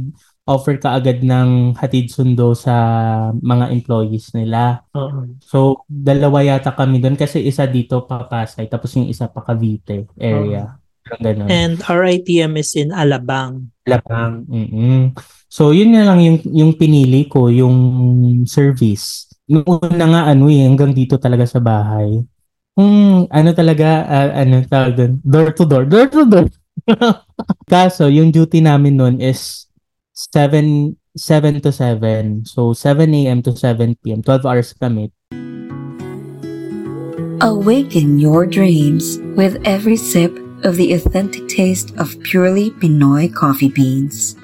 offer 0.44 0.76
ka 0.76 1.00
agad 1.00 1.24
ng 1.24 1.80
hatid 1.80 2.12
sundo 2.12 2.52
sa 2.52 2.76
mga 3.40 3.72
employees 3.72 4.36
nila. 4.36 4.84
Oo. 4.92 5.40
So, 5.40 5.88
dalawa 5.88 6.44
yata 6.44 6.76
kami 6.76 7.00
doon 7.00 7.16
kasi 7.16 7.40
isa 7.48 7.64
dito 7.64 8.04
pa 8.04 8.28
Pasay 8.28 8.68
tapos 8.68 8.92
yung 9.00 9.08
isa 9.08 9.32
pa 9.32 9.40
Cavite 9.40 10.12
area. 10.20 10.76
Parang 11.04 11.22
ganun. 11.24 11.48
And 11.48 11.76
RITM 11.80 12.60
is 12.60 12.76
in 12.76 12.92
Alabang. 12.92 13.72
Labang. 13.88 14.48
mm 14.48 15.16
So, 15.54 15.70
yun 15.70 15.94
na 15.94 16.02
lang 16.02 16.18
yung, 16.18 16.42
yung 16.50 16.74
pinili 16.74 17.30
ko, 17.30 17.46
yung 17.46 17.78
service. 18.50 19.30
Noong 19.46 19.86
una 19.86 20.06
nga, 20.10 20.22
ano 20.34 20.50
eh, 20.50 20.66
hanggang 20.66 20.98
dito 20.98 21.22
talaga 21.22 21.46
sa 21.46 21.62
bahay. 21.62 22.26
Hmm, 22.74 23.30
ano 23.30 23.50
talaga, 23.54 24.02
uh, 24.10 24.30
ano 24.34 24.66
tawag 24.66 24.98
doon? 24.98 25.14
Door 25.22 25.50
to 25.54 25.64
door. 25.70 25.86
Door 25.86 26.08
to 26.10 26.22
door. 26.26 26.48
Kaso, 27.72 28.10
yung 28.10 28.34
duty 28.34 28.66
namin 28.66 28.98
noon 28.98 29.16
is 29.22 29.70
7 30.14 30.98
7 31.16 31.62
to 31.62 31.72
7. 31.72 32.46
So 32.46 32.74
7 32.74 33.14
a.m. 33.14 33.42
to 33.44 33.56
7 33.56 33.96
p.m. 34.02 34.22
12 34.22 34.46
hours 34.46 34.74
kami. 34.74 35.14
Awaken 37.42 38.18
your 38.18 38.46
dreams 38.48 39.20
with 39.36 39.62
every 39.66 39.98
sip 39.98 40.34
of 40.64 40.78
the 40.78 40.94
authentic 40.94 41.48
taste 41.50 41.94
of 42.00 42.16
purely 42.24 42.72
Pinoy 42.72 43.30
coffee 43.30 43.70
beans. 43.70 44.36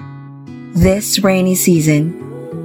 This 0.76 1.18
rainy 1.24 1.56
season, 1.56 2.14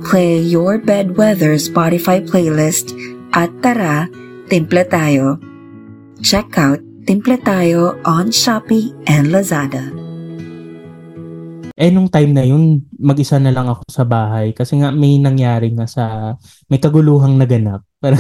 play 0.04 0.38
your 0.38 0.78
bedweather 0.78 1.56
Spotify 1.56 2.22
playlist 2.22 2.94
at 3.34 3.50
Tara, 3.64 4.12
Timple 4.52 4.86
Tayo. 4.86 5.55
Check 6.24 6.56
out 6.56 6.80
Timple 7.04 7.36
Tayo 7.44 8.00
on 8.08 8.32
Shopee 8.32 8.96
and 9.12 9.36
Lazada. 9.36 9.92
Eh, 11.76 11.92
nung 11.92 12.08
time 12.08 12.32
na 12.32 12.48
yun, 12.48 12.88
mag-isa 12.96 13.36
na 13.36 13.52
lang 13.52 13.68
ako 13.68 13.84
sa 13.92 14.08
bahay. 14.08 14.56
Kasi 14.56 14.80
nga, 14.80 14.96
may 14.96 15.20
nangyari 15.20 15.76
nga 15.76 15.84
sa, 15.84 16.34
may 16.72 16.80
kaguluhang 16.80 17.36
naganap. 17.36 17.84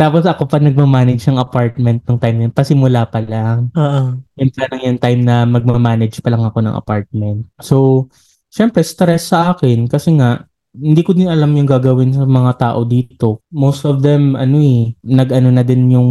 Tapos 0.00 0.28
ako 0.28 0.44
pa 0.44 0.60
nagmamanage 0.60 1.24
ng 1.32 1.40
apartment 1.40 2.04
nung 2.04 2.20
time 2.20 2.36
na 2.36 2.44
yun. 2.44 2.52
Pasimula 2.52 3.08
pa 3.08 3.24
lang. 3.24 3.72
Oo. 3.72 4.20
Yun 4.36 4.50
pa 4.52 4.68
lang 4.68 4.80
yung 4.84 5.00
time 5.00 5.20
na 5.24 5.48
magmamanage 5.48 6.20
pa 6.20 6.28
lang 6.28 6.44
ako 6.44 6.60
ng 6.60 6.76
apartment. 6.76 7.48
So, 7.64 8.06
syempre, 8.52 8.84
stress 8.84 9.32
sa 9.32 9.56
akin. 9.56 9.88
Kasi 9.88 10.12
nga, 10.20 10.44
hindi 10.76 11.00
ko 11.00 11.16
din 11.16 11.32
alam 11.32 11.56
yung 11.56 11.64
gagawin 11.64 12.12
sa 12.12 12.28
mga 12.28 12.52
tao 12.60 12.84
dito. 12.84 13.40
Most 13.48 13.88
of 13.88 14.04
them, 14.04 14.36
ano 14.36 14.60
eh, 14.60 14.92
nag-ano 15.00 15.48
na 15.48 15.64
din 15.64 15.88
yung 15.88 16.10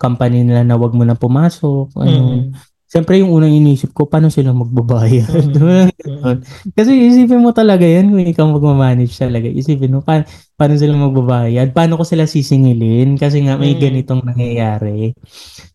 company 0.00 0.40
nila 0.42 0.64
na 0.64 0.80
wag 0.80 0.96
mo 0.96 1.04
na 1.04 1.12
pumasok. 1.14 1.92
Ano, 1.94 2.08
Mm. 2.08 2.56
Siyempre, 2.90 3.22
yung 3.22 3.30
unang 3.30 3.54
inisip 3.54 3.94
ko, 3.94 4.10
paano 4.10 4.34
sila 4.34 4.50
magbabayad? 4.50 5.30
Mm. 5.54 5.94
Kasi 6.76 6.90
isipin 6.90 7.38
mo 7.38 7.54
talaga 7.54 7.86
yan 7.86 8.10
kung 8.10 8.26
ikaw 8.26 8.50
magmamanage 8.50 9.14
talaga. 9.14 9.46
Isipin 9.46 9.94
mo, 9.94 10.02
pa- 10.02 10.26
paano 10.58 10.74
sila 10.74 10.98
magbabayad? 10.98 11.70
Paano 11.70 11.94
ko 11.94 12.02
sila 12.02 12.26
sisingilin? 12.26 13.14
Kasi 13.14 13.46
nga 13.46 13.54
may 13.54 13.78
Mm. 13.78 13.80
ganitong 13.84 14.26
nangyayari. 14.26 15.14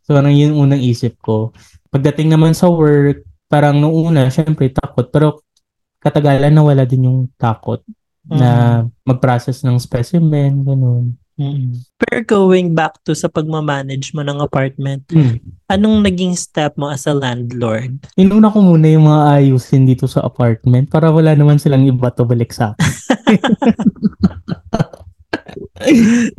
So, 0.03 0.11
parang 0.11 0.35
yun 0.35 0.59
unang 0.59 0.83
isip 0.83 1.15
ko. 1.23 1.55
Pagdating 1.87 2.35
naman 2.35 2.51
sa 2.51 2.67
work, 2.67 3.23
parang 3.47 3.79
nung 3.79 3.95
una, 3.95 4.27
syempre 4.27 4.67
takot. 4.67 5.07
Pero 5.07 5.39
katagalan 6.03 6.51
nawala 6.51 6.83
din 6.83 7.07
yung 7.07 7.19
takot 7.39 7.79
na 8.27 8.83
mag-process 9.07 9.63
ng 9.63 9.79
specimen, 9.79 10.67
ganun. 10.67 11.15
Mm. 11.35 11.83
Pero 11.99 12.17
going 12.23 12.71
back 12.71 12.95
to 13.03 13.11
sa 13.11 13.27
pagmamanage 13.27 14.15
mo 14.15 14.23
ng 14.23 14.39
apartment, 14.39 15.03
Hmm. 15.11 15.35
anong 15.67 16.07
naging 16.07 16.31
step 16.31 16.79
mo 16.79 16.87
as 16.87 17.03
a 17.03 17.11
landlord? 17.11 17.99
Inuna 18.15 18.47
ko 18.47 18.63
muna 18.63 18.87
yung 18.87 19.03
mga 19.03 19.43
ayusin 19.43 19.83
dito 19.83 20.07
sa 20.07 20.23
apartment 20.23 20.87
para 20.87 21.11
wala 21.11 21.35
naman 21.35 21.59
silang 21.59 21.83
iba 21.83 22.07
to 22.07 22.23
balik 22.23 22.55
sa 22.55 22.71
akin. 22.71 22.87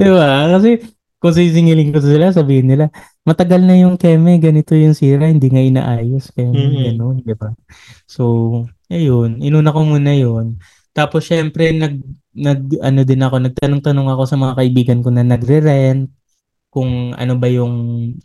Di 0.00 0.08
ba? 0.08 0.48
Kasi 0.56 0.80
kung 1.20 1.32
sisingilin 1.34 1.92
ko 1.92 2.00
sila, 2.00 2.32
sabihin 2.32 2.72
nila, 2.72 2.88
matagal 3.24 3.60
na 3.64 3.76
yung 3.76 3.96
keme, 3.96 4.40
ganito 4.40 4.72
yung 4.76 4.96
sira, 4.96 5.28
hindi 5.28 5.48
nga 5.48 5.60
inaayos. 5.60 6.32
Kaya 6.32 6.52
Mhm. 6.52 6.82
ganun, 6.92 7.16
di 7.20 7.34
ba? 7.34 7.52
So, 8.08 8.22
ayun, 8.88 9.40
inuna 9.40 9.72
ko 9.72 9.80
muna 9.84 10.12
yun. 10.12 10.56
Tapos, 10.96 11.28
syempre, 11.28 11.76
nag, 11.76 12.00
nag, 12.32 12.60
ano 12.80 13.00
din 13.04 13.20
ako, 13.20 13.36
nagtanong-tanong 13.44 14.08
ako 14.08 14.22
sa 14.24 14.40
mga 14.40 14.56
kaibigan 14.56 15.00
ko 15.04 15.12
na 15.12 15.20
nagre-rent, 15.20 16.08
kung 16.72 17.16
ano 17.16 17.40
ba 17.40 17.48
yung, 17.48 17.74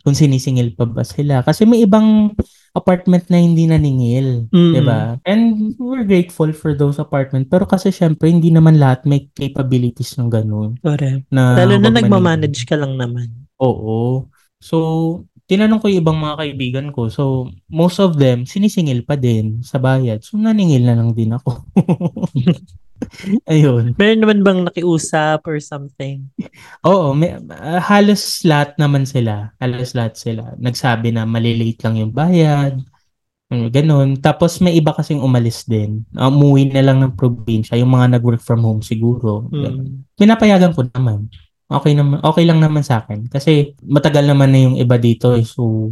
kung 0.00 0.16
sinisingil 0.16 0.76
pa 0.76 0.84
ba 0.88 1.04
sila. 1.04 1.40
Kasi 1.44 1.64
may 1.64 1.84
ibang 1.84 2.32
apartment 2.72 3.28
na 3.28 3.40
hindi 3.40 3.68
naningil. 3.68 4.48
Mm. 4.52 4.72
'di 4.72 4.82
ba? 4.84 5.16
And 5.28 5.72
we're 5.76 6.04
grateful 6.04 6.52
for 6.56 6.72
those 6.76 7.00
apartment. 7.00 7.48
Pero 7.48 7.68
kasi 7.68 7.92
syempre, 7.92 8.32
hindi 8.32 8.48
naman 8.48 8.80
lahat 8.80 9.04
may 9.04 9.28
capabilities 9.32 10.16
ng 10.16 10.28
ganun. 10.32 10.76
Correct. 10.80 11.28
Na 11.32 11.56
Lalo 11.56 11.80
na 11.80 11.92
nagmamanage 11.92 12.64
ka 12.64 12.76
lang 12.76 12.96
naman. 12.96 13.28
Oo. 13.60 14.28
So, 14.62 14.76
tinanong 15.52 15.84
ko 15.84 15.92
yung 15.92 16.00
ibang 16.00 16.16
mga 16.16 16.36
kaibigan 16.40 16.86
ko. 16.96 17.12
So, 17.12 17.52
most 17.68 18.00
of 18.00 18.16
them, 18.16 18.48
sinisingil 18.48 19.04
pa 19.04 19.20
din 19.20 19.60
sa 19.60 19.76
bayad. 19.76 20.24
So, 20.24 20.40
naningil 20.40 20.88
na 20.88 20.96
lang 20.96 21.12
din 21.12 21.36
ako. 21.36 21.60
Ayun. 23.52 23.92
Meron 24.00 24.20
naman 24.24 24.40
bang 24.40 24.60
nakiusap 24.64 25.44
or 25.44 25.60
something? 25.60 26.24
Oo, 26.88 27.12
may, 27.12 27.36
ah, 27.52 27.84
halos 27.84 28.40
lahat 28.48 28.80
naman 28.80 29.04
sila. 29.04 29.52
Halos 29.60 29.92
lahat 29.92 30.16
sila. 30.16 30.56
Nagsabi 30.56 31.12
na 31.12 31.28
malilate 31.28 31.84
lang 31.84 32.00
yung 32.00 32.14
bayad. 32.16 32.80
Ganun. 33.52 34.16
Tapos 34.16 34.56
may 34.64 34.72
iba 34.80 34.96
kasing 34.96 35.20
umalis 35.20 35.68
din. 35.68 36.08
Umuwi 36.16 36.72
na 36.72 36.80
lang 36.80 37.04
ng 37.04 37.12
probinsya. 37.12 37.76
Yung 37.76 37.92
mga 37.92 38.16
nag-work 38.16 38.40
from 38.40 38.64
home 38.64 38.80
siguro. 38.80 39.44
Ganun. 39.52 40.00
Mm. 40.00 40.16
Pinapayagan 40.16 40.72
ko 40.72 40.88
naman. 40.88 41.28
Okay 41.72 41.92
naman, 41.92 42.20
okay 42.20 42.44
lang 42.44 42.60
naman 42.60 42.84
sa 42.84 43.00
akin. 43.00 43.26
Kasi 43.26 43.72
matagal 43.82 44.24
naman 44.24 44.52
na 44.52 44.60
yung 44.62 44.76
iba 44.76 44.96
dito. 44.96 45.32
eh. 45.32 45.44
So, 45.44 45.90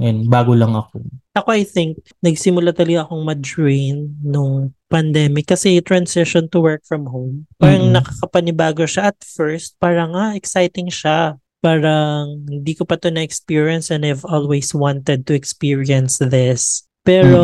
ayun, 0.00 0.26
bago 0.26 0.56
lang 0.56 0.72
ako. 0.72 1.04
Ako, 1.32 1.48
I 1.52 1.64
think, 1.64 1.96
nagsimula 2.20 2.76
talaga 2.76 3.08
akong 3.08 3.24
ma-drain 3.24 4.12
nung 4.20 4.76
pandemic 4.88 5.48
kasi 5.48 5.80
transition 5.80 6.44
to 6.48 6.60
work 6.60 6.84
from 6.84 7.08
home. 7.08 7.48
Parang 7.56 7.88
Mm. 7.88 7.96
nakakapanibago 7.96 8.84
siya 8.84 9.12
at 9.12 9.18
first. 9.24 9.80
Parang 9.80 10.12
nga, 10.12 10.36
exciting 10.36 10.92
siya. 10.92 11.40
Parang 11.62 12.42
hindi 12.44 12.74
ko 12.74 12.84
pa 12.84 12.98
to 12.98 13.08
na-experience 13.08 13.88
and 13.88 14.04
I've 14.04 14.26
always 14.26 14.74
wanted 14.74 15.24
to 15.24 15.32
experience 15.32 16.18
this. 16.18 16.84
Pero 17.02 17.42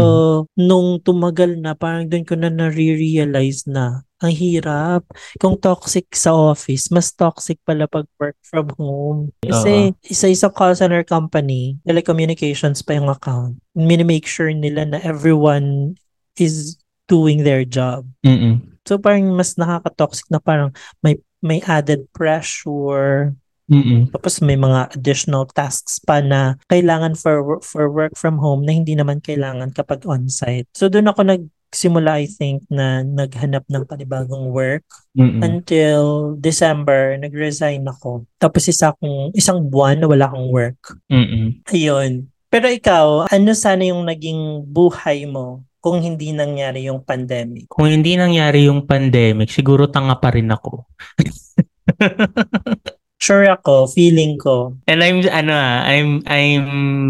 nung 0.55 0.99
tumagal 1.01 1.59
na, 1.59 1.75
parang 1.75 2.07
doon 2.07 2.23
ko 2.23 2.35
na 2.35 2.51
nare-realize 2.51 3.67
na 3.67 4.07
ang 4.19 4.35
hirap. 4.35 5.07
Kung 5.39 5.59
toxic 5.59 6.11
sa 6.15 6.35
office, 6.35 6.91
mas 6.91 7.15
toxic 7.15 7.59
pala 7.63 7.87
pag 7.87 8.07
work 8.19 8.39
from 8.43 8.69
home. 8.75 9.21
Kasi 9.43 9.95
isa-isang 10.07 10.55
call 10.55 10.75
center 10.75 11.07
company, 11.07 11.79
telecommunications 11.87 12.83
pa 12.83 12.99
yung 12.99 13.11
account. 13.11 13.59
Minimake 13.79 14.27
sure 14.27 14.51
nila 14.51 14.87
na 14.87 14.99
everyone 15.03 15.95
is 16.39 16.79
doing 17.09 17.43
their 17.43 17.65
job. 17.65 18.07
Mm-mm. 18.27 18.61
So 18.85 18.97
parang 18.97 19.33
mas 19.37 19.57
nakaka-toxic 19.57 20.29
na 20.33 20.41
parang 20.41 20.73
may 21.05 21.21
may 21.39 21.63
added 21.69 22.11
pressure, 22.11 23.37
Mm-mm. 23.69 24.09
tapos 24.11 24.41
may 24.41 24.57
mga 24.57 24.97
additional 24.97 25.45
tasks 25.53 26.01
pa 26.01 26.25
na 26.25 26.57
kailangan 26.73 27.13
for 27.13 27.61
for 27.61 27.93
work 27.93 28.17
from 28.17 28.41
home 28.41 28.65
na 28.65 28.73
hindi 28.73 28.97
naman 28.97 29.21
kailangan 29.21 29.77
kapag 29.77 30.09
on-site. 30.09 30.67
So 30.73 30.89
doon 30.89 31.13
ako 31.13 31.21
nagsimula 31.69 32.25
I 32.25 32.27
think 32.27 32.65
na 32.73 33.05
naghanap 33.05 33.69
ng 33.69 33.85
panibagong 33.85 34.49
work 34.49 34.89
Mm-mm. 35.13 35.45
until 35.45 36.33
December 36.41 37.21
nag-resign 37.21 37.85
ako. 37.85 38.25
Tapos 38.41 38.65
isa 38.73 38.97
akong 38.97 39.37
isang 39.37 39.61
buwan 39.69 40.01
na 40.01 40.09
wala 40.09 40.33
akong 40.33 40.49
work. 40.49 40.81
Mm-mm. 41.13 41.61
Ayun. 41.69 42.33
Pero 42.49 42.73
ikaw, 42.73 43.29
ano 43.29 43.51
sana 43.53 43.85
yung 43.85 44.09
naging 44.09 44.65
buhay 44.65 45.29
mo 45.29 45.69
kung 45.85 46.01
hindi 46.01 46.33
nangyari 46.33 46.89
yung 46.89 47.05
pandemic? 47.05 47.69
Kung 47.69 47.93
hindi 47.93 48.17
nangyari 48.17 48.65
yung 48.65 48.89
pandemic, 48.89 49.53
siguro 49.53 49.93
tanga 49.93 50.17
pa 50.17 50.33
rin 50.33 50.49
ako. 50.49 50.89
Sure 53.19 53.51
ako, 53.51 53.91
feeling 53.91 54.39
ko. 54.39 54.79
And 54.87 55.03
I'm 55.03 55.27
ano 55.27 55.51
ah, 55.51 55.83
I'm 55.83 56.23
I'm 56.23 56.67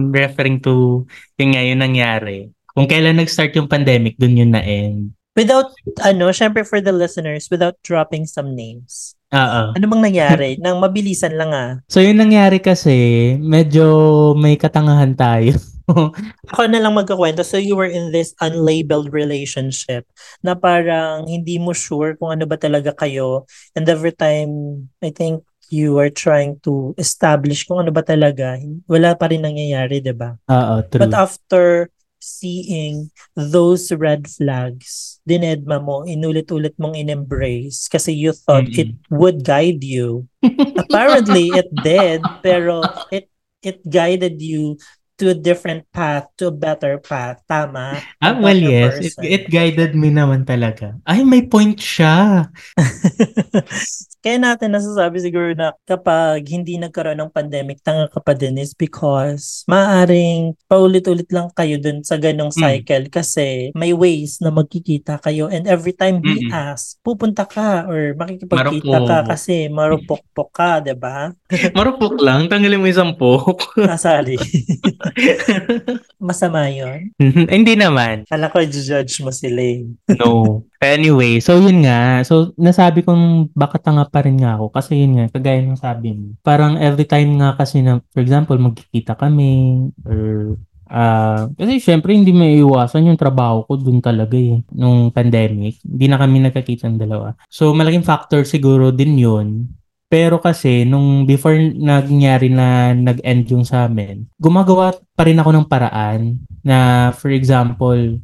referring 0.09 0.65
to 0.65 1.05
yung 1.37 1.53
nga 1.53 1.61
yung 1.61 1.85
nangyari. 1.85 2.49
Kung 2.79 2.87
kailan 2.87 3.19
nag-start 3.19 3.59
yung 3.59 3.67
pandemic, 3.67 4.15
dun 4.15 4.39
yun 4.39 4.55
na 4.55 4.63
end. 4.63 5.11
Without, 5.35 5.71
ano, 6.03 6.31
syempre 6.31 6.63
for 6.63 6.79
the 6.79 6.95
listeners, 6.95 7.51
without 7.51 7.75
dropping 7.83 8.27
some 8.27 8.55
names. 8.55 9.19
Oo. 9.35 9.77
Ano 9.77 9.85
bang 9.87 10.03
nangyari? 10.11 10.51
Nang 10.63 10.79
mabilisan 10.83 11.35
lang 11.35 11.51
ah. 11.55 11.79
So 11.87 12.03
yung 12.03 12.19
nangyari 12.19 12.59
kasi, 12.59 13.35
medyo 13.39 13.87
may 14.35 14.59
katangahan 14.59 15.15
tayo. 15.15 15.55
Ako 16.53 16.69
na 16.69 16.83
lang 16.83 16.95
magkakwento. 16.95 17.47
So 17.47 17.59
you 17.59 17.79
were 17.79 17.89
in 17.89 18.11
this 18.11 18.35
unlabeled 18.43 19.15
relationship 19.15 20.05
na 20.43 20.59
parang 20.59 21.31
hindi 21.31 21.57
mo 21.59 21.71
sure 21.71 22.17
kung 22.17 22.35
ano 22.35 22.45
ba 22.47 22.59
talaga 22.59 22.93
kayo. 22.95 23.47
And 23.77 23.89
every 23.89 24.13
time, 24.13 24.87
I 25.01 25.15
think 25.15 25.45
you 25.69 26.01
are 26.01 26.11
trying 26.11 26.57
to 26.65 26.97
establish 26.97 27.69
kung 27.69 27.85
ano 27.85 27.93
ba 27.93 28.01
talaga, 28.01 28.57
wala 28.89 29.13
pa 29.17 29.29
rin 29.29 29.45
nangyayari, 29.45 30.01
di 30.01 30.17
ba? 30.17 30.37
Oo, 30.49 30.75
true. 30.89 31.01
But 31.05 31.13
after 31.13 31.93
seeing 32.21 33.11
those 33.35 33.91
red 33.93 34.29
flags, 34.29 35.21
dinedma 35.29 35.83
mo, 35.83 36.03
inulit-ulit 36.05 36.75
mong 36.79 36.97
in-embrace 36.99 37.89
kasi 37.89 38.13
you 38.13 38.33
thought 38.33 38.69
Mm-mm. 38.69 38.79
it 38.79 38.91
would 39.11 39.45
guide 39.45 39.83
you. 39.83 40.29
Apparently, 40.77 41.55
it 41.55 41.69
did, 41.83 42.23
pero 42.43 42.91
it 43.11 43.31
it 43.63 43.83
guided 43.89 44.41
you 44.43 44.79
to 45.19 45.31
a 45.31 45.35
different 45.35 45.83
path, 45.91 46.31
to 46.39 46.47
a 46.47 46.55
better 46.55 46.99
path. 46.99 47.43
Tama? 47.51 48.07
ah, 48.23 48.39
well, 48.39 48.57
yes. 48.57 49.03
It, 49.03 49.15
it 49.19 49.45
guided 49.51 49.95
me 49.99 50.15
naman 50.15 50.47
talaga. 50.47 50.95
Ay, 51.03 51.27
may 51.27 51.43
point 51.43 51.79
siya. 51.79 52.47
Kaya 54.19 54.37
natin 54.37 54.75
nasasabi 54.75 55.23
siguro 55.23 55.55
na 55.55 55.71
kapag 55.87 56.43
hindi 56.51 56.75
nagkaroon 56.75 57.19
ng 57.19 57.31
pandemic, 57.31 57.79
tanga 57.81 58.11
ka 58.11 58.19
pa 58.19 58.35
din 58.35 58.59
is 58.59 58.75
because 58.75 59.63
maaring 59.71 60.59
paulit-ulit 60.67 61.31
lang 61.31 61.49
kayo 61.55 61.79
dun 61.79 62.03
sa 62.03 62.19
ganong 62.19 62.51
Mm. 62.51 62.59
cycle 62.59 63.05
kasi 63.09 63.71
may 63.79 63.95
ways 63.95 64.43
na 64.43 64.51
magkikita 64.51 65.23
kayo 65.23 65.47
and 65.47 65.71
every 65.71 65.95
time 65.95 66.19
he 66.21 66.43
Mm-mm. 66.43 66.51
asks, 66.51 66.99
pupunta 67.01 67.47
ka 67.47 67.87
or 67.87 68.15
makikipagkita 68.15 68.99
ka 68.99 69.23
Marupok. 69.23 69.31
kasi 69.31 69.55
marupok-pok 69.71 70.51
ka, 70.51 70.71
ba? 70.95 71.31
Marupok 71.79 72.19
lang. 72.19 72.51
Tanggalin 72.51 72.83
mo 72.83 72.91
isang 72.91 73.15
pok. 73.15 73.79
Sorry. 73.97 74.35
Masama 76.19 76.67
'yon. 76.69 77.15
Hindi 77.49 77.75
naman. 77.79 78.27
Kala 78.27 78.51
ko 78.51 78.59
judge 78.65 79.23
mo 79.23 79.31
sila 79.31 79.63
eh. 79.63 79.87
No. 80.19 80.63
Anyway, 80.79 81.43
so 81.43 81.59
yun 81.59 81.83
nga. 81.83 82.23
So 82.23 82.55
nasabi 82.55 83.03
kong 83.03 83.51
baka 83.51 83.83
tanga 83.83 84.07
pa 84.07 84.23
rin 84.23 84.39
nga 84.39 84.55
ako 84.55 84.71
kasi 84.71 85.03
yun 85.03 85.19
nga, 85.19 85.27
kagaya 85.35 85.59
ng 85.59 85.75
sabi 85.75 86.15
mo. 86.15 86.39
Parang 86.47 86.79
every 86.79 87.03
time 87.03 87.35
nga 87.35 87.59
kasi 87.59 87.83
na, 87.83 87.99
for 88.15 88.23
example, 88.23 88.55
magkikita 88.55 89.19
kami 89.19 89.91
or 90.07 90.55
ah 90.89 91.45
kasi 91.53 91.85
syempre 91.85 92.17
hindi 92.17 92.33
may 92.33 92.57
iwasan 92.65 93.13
yung 93.13 93.21
trabaho 93.21 93.61
ko 93.67 93.77
dun 93.77 93.99
talaga 93.99 94.39
eh. 94.39 94.63
Nung 94.71 95.11
pandemic, 95.11 95.83
hindi 95.83 96.07
na 96.07 96.17
kami 96.17 96.47
nagkakita 96.47 96.87
ng 96.87 97.03
dalawa. 97.03 97.35
So 97.51 97.75
malaking 97.75 98.07
factor 98.07 98.47
siguro 98.47 98.95
din 98.95 99.19
yun. 99.19 99.67
Pero 100.09 100.41
kasi 100.41 100.89
nung 100.89 101.29
before 101.29 101.59
nangyari 101.61 102.49
na 102.49 102.97
nag-end 102.97 103.45
yung 103.53 103.67
sa 103.67 103.85
amin, 103.91 104.25
gumagawa 104.41 104.97
pa 105.13 105.29
rin 105.29 105.37
ako 105.37 105.51
ng 105.53 105.67
paraan 105.69 106.41
na 106.65 107.11
for 107.13 107.29
example, 107.29 108.17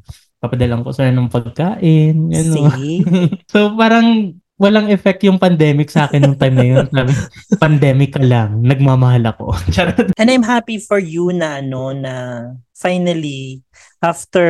papadalang 0.45 0.85
ko 0.85 0.93
sana 0.93 1.17
ng 1.17 1.33
pagkain, 1.33 2.17
ano. 2.29 2.55
See? 2.77 3.01
So 3.53 3.73
parang 3.73 4.37
walang 4.55 4.93
effect 4.93 5.27
yung 5.27 5.41
pandemic 5.41 5.91
sa 5.91 6.07
akin 6.07 6.23
nung 6.23 6.39
time 6.39 6.57
na 6.57 6.67
yun. 6.67 6.87
Pandemic 7.59 8.15
ka 8.15 8.23
lang, 8.23 8.63
nagmamahal 8.63 9.25
ako. 9.27 9.57
And 10.21 10.29
I'm 10.31 10.47
happy 10.47 10.79
for 10.79 11.01
you 11.01 11.35
na 11.35 11.59
ano 11.59 11.91
na 11.91 12.15
finally 12.77 13.65
after 13.99 14.47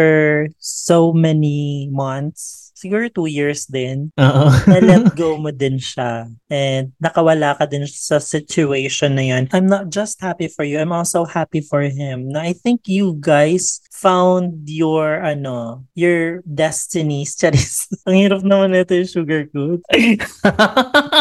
so 0.59 1.13
many 1.15 1.89
months, 1.89 2.63
siguro 2.85 3.09
two 3.09 3.25
years 3.25 3.64
din, 3.64 4.12
Oo. 4.21 4.53
na 4.69 4.79
let 4.85 5.09
go 5.21 5.41
mo 5.41 5.49
din 5.49 5.81
siya 5.81 6.29
and 6.53 6.93
nakawala 7.00 7.57
ka 7.57 7.64
din 7.64 7.88
sa 7.88 8.21
situation 8.21 9.17
na 9.17 9.25
yun. 9.25 9.49
I'm 9.57 9.64
not 9.64 9.88
just 9.88 10.21
happy 10.21 10.53
for 10.53 10.69
you, 10.69 10.76
I'm 10.76 10.93
also 10.93 11.25
happy 11.25 11.64
for 11.64 11.81
him. 11.81 12.29
Na 12.29 12.45
I 12.45 12.53
think 12.53 12.85
you 12.85 13.17
guys 13.17 13.81
found 13.88 14.69
your 14.69 15.25
ano, 15.25 15.88
your 15.97 16.45
destinies. 16.45 17.33
Charis. 17.41 17.88
Ang 18.05 18.21
hirap 18.21 18.45
naman 18.45 18.76
ito 18.76 18.93
yung 18.93 19.09
sugarcoat. 19.09 19.81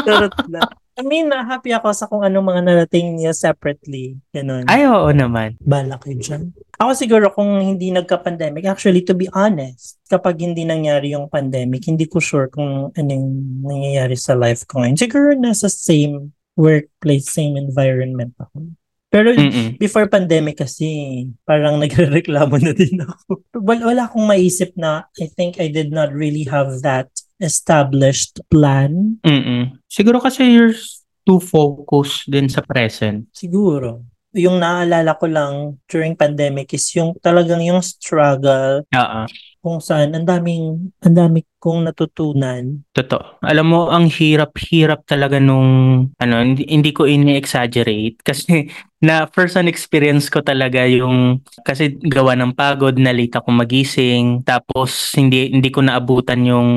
Charot 0.04 0.36
lang. 0.52 0.83
I 0.93 1.01
mean, 1.01 1.25
na 1.25 1.41
happy 1.41 1.73
ako 1.73 1.89
sa 1.89 2.06
kung 2.06 2.21
anong 2.21 2.53
mga 2.53 2.62
narating 2.69 3.17
niya 3.17 3.34
separately. 3.34 4.21
Ganun. 4.29 4.69
Ay, 4.69 4.86
oo 4.86 5.10
naman. 5.10 5.58
Bala 5.58 5.97
kayo 5.97 6.21
dyan. 6.21 6.53
Ako 6.77 6.91
siguro 6.93 7.34
kung 7.34 7.49
hindi 7.65 7.89
nagka-pandemic, 7.89 8.69
actually 8.69 9.01
to 9.01 9.17
be 9.17 9.25
honest, 9.34 9.97
kapag 10.06 10.45
hindi 10.45 10.62
nangyari 10.69 11.17
yung 11.17 11.34
pandemic, 11.34 11.89
hindi 11.89 12.06
ko 12.06 12.21
sure 12.21 12.45
kung 12.45 12.93
anong 12.93 13.25
nangyayari 13.65 14.13
sa 14.13 14.38
life 14.38 14.69
ko 14.69 14.86
ngayon. 14.86 14.97
Siguro 15.01 15.34
nasa 15.34 15.65
same 15.65 16.29
workplace, 16.53 17.25
same 17.25 17.58
environment 17.58 18.38
ako. 18.38 18.77
Pero 19.13 19.29
Mm-mm. 19.34 19.77
before 19.77 20.10
pandemic 20.10 20.62
kasi, 20.62 21.25
parang 21.45 21.77
nagre-reklamo 21.82 22.58
na 22.62 22.73
din 22.73 23.01
ako. 23.01 23.41
Wala, 23.62 23.82
wala 23.89 24.01
akong 24.06 24.25
maisip 24.25 24.73
na 24.77 25.10
I 25.17 25.25
think 25.25 25.58
I 25.58 25.73
did 25.73 25.89
not 25.89 26.13
really 26.13 26.45
have 26.49 26.69
that 26.86 27.10
established 27.41 28.41
plan. 28.50 29.17
Mm-mm. 29.26 29.78
Siguro 29.89 30.22
kasi 30.22 30.46
you're 30.48 30.76
too 31.24 31.39
focused 31.39 32.28
din 32.28 32.52
sa 32.52 32.62
present. 32.62 33.26
Siguro. 33.32 34.04
Yung 34.34 34.58
naalala 34.58 35.13
ko 35.17 35.30
lang 35.30 35.78
during 35.86 36.17
pandemic 36.17 36.74
is 36.74 36.89
yung 36.98 37.13
talagang 37.22 37.62
yung 37.62 37.82
struggle 37.86 38.82
Oo. 38.89 39.22
Kung 39.63 39.80
saan 39.80 40.12
ang 40.12 40.28
daming 40.28 40.91
ang 40.99 41.15
dami 41.15 41.47
kong 41.63 41.88
natutunan. 41.88 42.84
Totoo. 42.91 43.39
Alam 43.39 43.65
mo, 43.71 43.82
ang 43.88 44.12
hirap-hirap 44.12 45.08
talaga 45.08 45.39
nung, 45.39 45.71
ano, 46.19 46.36
hindi, 46.43 46.67
hindi 46.67 46.91
ko 46.91 47.08
ini-exaggerate 47.08 48.19
kasi 48.19 48.67
na 49.08 49.23
first 49.32 49.56
hand 49.56 49.71
experience 49.71 50.28
ko 50.28 50.43
talaga 50.43 50.84
yung, 50.84 51.39
kasi 51.63 51.95
gawa 51.95 52.36
ng 52.36 52.52
pagod, 52.52 52.99
nalita 52.99 53.39
ko 53.39 53.56
magising, 53.56 54.43
tapos 54.43 55.15
hindi, 55.15 55.47
hindi 55.56 55.71
ko 55.71 55.80
naabutan 55.80 56.43
yung 56.43 56.69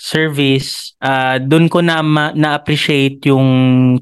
service. 0.00 0.96
Ah, 1.04 1.36
doon 1.36 1.68
ko 1.68 1.84
na 1.84 2.00
ma- 2.00 2.32
na-appreciate 2.32 3.20
yung 3.28 3.48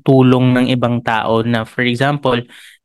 tulong 0.06 0.54
ng 0.54 0.66
ibang 0.70 1.02
tao 1.02 1.42
na 1.42 1.66
for 1.66 1.82
example, 1.82 2.38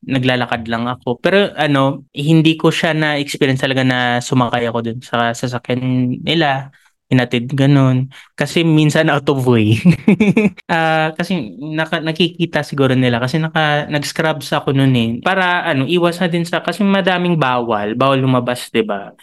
naglalakad 0.04 0.66
lang 0.68 0.90
ako. 0.90 1.22
Pero 1.22 1.54
ano, 1.56 2.10
hindi 2.12 2.58
ko 2.58 2.74
siya 2.74 2.92
na-experience 2.98 3.62
talaga 3.64 3.86
na 3.86 4.18
sumakay 4.20 4.66
ako 4.68 4.80
dun 4.82 5.00
sa 5.06 5.32
sasakyan 5.32 5.82
nila 6.26 6.74
hinatid 7.14 7.54
ganun. 7.54 8.10
Kasi 8.34 8.66
minsan 8.66 9.08
out 9.14 9.30
of 9.30 9.46
way. 9.46 9.78
Ah, 10.74 11.14
kasi 11.14 11.54
naka, 11.62 12.02
nakikita 12.02 12.66
siguro 12.66 12.98
nila 12.98 13.22
kasi 13.22 13.38
naka 13.38 13.86
nag-scrubs 13.94 14.50
ako 14.58 14.74
noon 14.74 14.94
eh. 14.98 15.10
Para 15.22 15.62
ano, 15.70 15.86
iwas 15.86 16.18
na 16.18 16.26
din 16.32 16.42
sa 16.48 16.66
kasi 16.66 16.82
madaming 16.82 17.38
bawal, 17.38 17.94
bawal 17.94 18.18
lumabas, 18.18 18.74
'di 18.74 18.82
ba? 18.82 19.14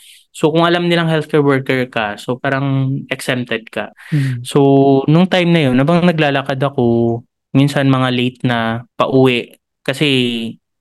So 0.40 0.48
kung 0.48 0.64
alam 0.64 0.88
nilang 0.88 1.12
healthcare 1.12 1.44
worker 1.44 1.84
ka, 1.92 2.16
so 2.16 2.40
parang 2.40 2.96
exempted 3.12 3.68
ka. 3.68 3.92
So 4.40 5.04
nung 5.04 5.28
time 5.28 5.52
na 5.52 5.60
'yon, 5.68 5.76
habang 5.76 6.00
naglalakad 6.08 6.56
ako, 6.56 7.20
minsan 7.52 7.92
mga 7.92 8.08
late 8.08 8.40
na 8.48 8.88
pauwi 8.96 9.60
kasi 9.84 10.08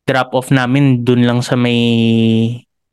drop 0.08 0.32
off 0.32 0.48
namin 0.48 1.04
dun 1.04 1.28
lang 1.28 1.43
sa 1.43 1.60
may 1.60 1.76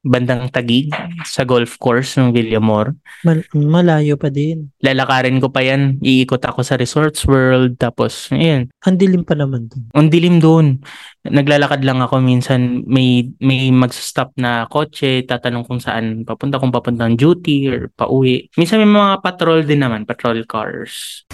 bandang 0.07 0.47
Tagig 0.55 0.95
sa 1.27 1.43
golf 1.43 1.75
course 1.83 2.15
ng 2.17 2.31
Villamor. 2.31 2.95
Mal- 3.27 3.51
malayo 3.53 4.15
pa 4.15 4.31
din. 4.31 4.71
lalakarin 4.79 5.43
ko 5.43 5.51
pa 5.51 5.67
yan. 5.67 5.99
Iikot 5.99 6.41
ako 6.47 6.63
sa 6.63 6.79
Resorts 6.79 7.27
World. 7.27 7.75
Tapos, 7.77 8.31
ayun. 8.31 8.71
Ang 8.87 8.97
dilim 8.97 9.27
pa 9.27 9.35
naman 9.35 9.67
dun. 9.67 9.91
Ang 9.93 10.09
dilim 10.09 10.39
doon. 10.39 10.79
Naglalakad 11.27 11.83
lang 11.83 11.99
ako 11.99 12.23
minsan. 12.23 12.87
May, 12.87 13.35
may 13.43 13.75
mag-stop 13.75 14.31
na 14.39 14.71
kotse. 14.71 15.27
Tatanong 15.27 15.67
kung 15.67 15.83
saan 15.83 16.23
papunta. 16.23 16.63
Kung 16.63 16.71
papunta 16.71 17.05
ng 17.05 17.19
duty 17.19 17.67
or 17.67 17.91
pauwi. 17.99 18.47
Minsan 18.55 18.79
may 18.87 18.89
mga 18.89 19.21
patrol 19.27 19.67
din 19.67 19.83
naman. 19.83 20.07
Patrol 20.07 20.47
cars. 20.47 21.27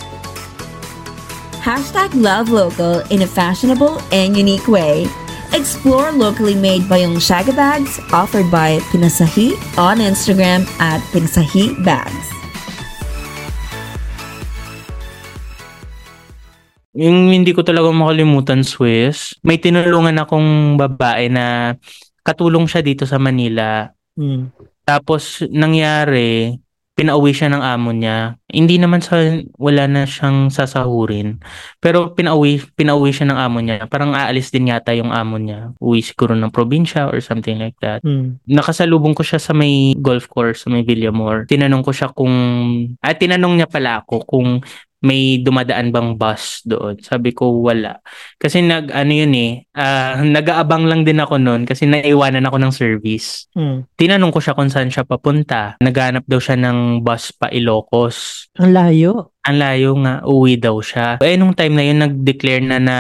Hashtag 1.63 2.11
love 2.19 2.51
local 2.51 3.07
in 3.15 3.23
a 3.23 3.29
fashionable 3.29 4.03
and 4.11 4.35
unique 4.35 4.67
way. 4.67 5.07
Explore 5.53 6.17
locally 6.17 6.57
made 6.57 6.89
Bayong 6.89 7.21
Shaga 7.21 7.53
bags 7.53 8.01
offered 8.09 8.49
by 8.49 8.81
Pinasahi 8.89 9.53
on 9.77 10.01
Instagram 10.01 10.65
at 10.81 11.05
Pinasahi 11.13 11.77
Bags. 11.85 12.27
Yung 16.97 17.29
hindi 17.29 17.53
ko 17.53 17.61
talaga 17.61 17.93
makalimutan, 17.93 18.65
Swiss. 18.65 19.37
May 19.45 19.61
tinulungan 19.61 20.25
akong 20.25 20.81
babae 20.81 21.29
na 21.29 21.77
katulong 22.25 22.65
siya 22.65 22.81
dito 22.81 23.05
sa 23.05 23.21
Manila. 23.21 23.93
Hmm. 24.17 24.57
Tapos 24.89 25.45
nangyari, 25.53 26.57
pinauwi 26.93 27.33
siya 27.33 27.49
ng 27.49 27.63
amo 27.65 27.91
niya. 27.91 28.37
Hindi 28.53 28.77
naman 28.77 29.01
sa 29.01 29.17
wala 29.57 29.89
na 29.89 30.05
siyang 30.05 30.53
sasahurin. 30.53 31.41
Pero 31.81 32.13
pinauwi 32.13 32.61
pinauwi 32.77 33.11
siya 33.17 33.33
ng 33.33 33.39
amo 33.39 33.59
niya. 33.65 33.89
Parang 33.89 34.13
aalis 34.13 34.53
din 34.53 34.69
yata 34.69 34.93
yung 34.93 35.09
amo 35.09 35.41
niya. 35.41 35.73
Uwi 35.81 36.05
siguro 36.05 36.37
ng 36.37 36.53
probinsya 36.53 37.09
or 37.09 37.19
something 37.25 37.57
like 37.57 37.77
that. 37.81 38.05
Hmm. 38.05 38.37
Nakasalubong 38.45 39.17
ko 39.17 39.25
siya 39.25 39.41
sa 39.41 39.57
may 39.57 39.97
golf 39.97 40.29
course 40.29 40.65
sa 40.65 40.69
may 40.69 40.85
Villamor. 40.85 41.49
Tinanong 41.49 41.83
ko 41.83 41.93
siya 41.97 42.13
kung 42.13 42.35
at 43.01 43.17
tinanong 43.17 43.57
niya 43.57 43.69
pala 43.73 44.05
ako 44.05 44.29
kung 44.29 44.61
may 45.03 45.43
dumadaan 45.43 45.91
bang 45.91 46.15
bus 46.15 46.63
doon. 46.63 46.97
Sabi 47.03 47.35
ko 47.35 47.61
wala. 47.61 47.99
Kasi 48.39 48.63
nag 48.63 48.95
ano 48.95 49.13
yun 49.13 49.35
eh, 49.35 49.53
ah, 49.75 50.23
nag-aabang 50.23 50.87
lang 50.87 51.03
din 51.03 51.19
ako 51.19 51.43
noon 51.43 51.67
kasi 51.67 51.91
naiwanan 51.91 52.47
ako 52.47 52.57
ng 52.63 52.73
service. 52.73 53.51
Hmm. 53.53 53.85
Tinanong 53.99 54.31
ko 54.31 54.39
siya 54.39 54.55
kung 54.55 54.71
saan 54.71 54.89
siya 54.89 55.03
papunta. 55.03 55.77
Naghanap 55.83 56.25
daw 56.25 56.39
siya 56.39 56.57
ng 56.57 57.03
bus 57.03 57.35
pa 57.35 57.51
Ilocos. 57.51 58.49
Ang 58.57 58.73
layo. 58.73 59.35
Ang 59.43 59.59
layo 59.59 59.91
nga, 59.99 60.23
uwi 60.23 60.55
daw 60.55 60.79
siya. 60.79 61.19
Eh, 61.19 61.35
nung 61.35 61.51
time 61.51 61.75
na 61.75 61.83
yun, 61.83 61.99
nag-declare 61.99 62.63
na 62.63 62.79
na 62.79 62.97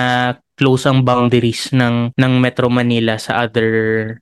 close 0.62 0.86
ang 0.86 1.02
boundaries 1.02 1.74
ng 1.74 2.14
ng 2.14 2.32
Metro 2.38 2.70
Manila 2.70 3.18
sa 3.18 3.42
other 3.42 3.70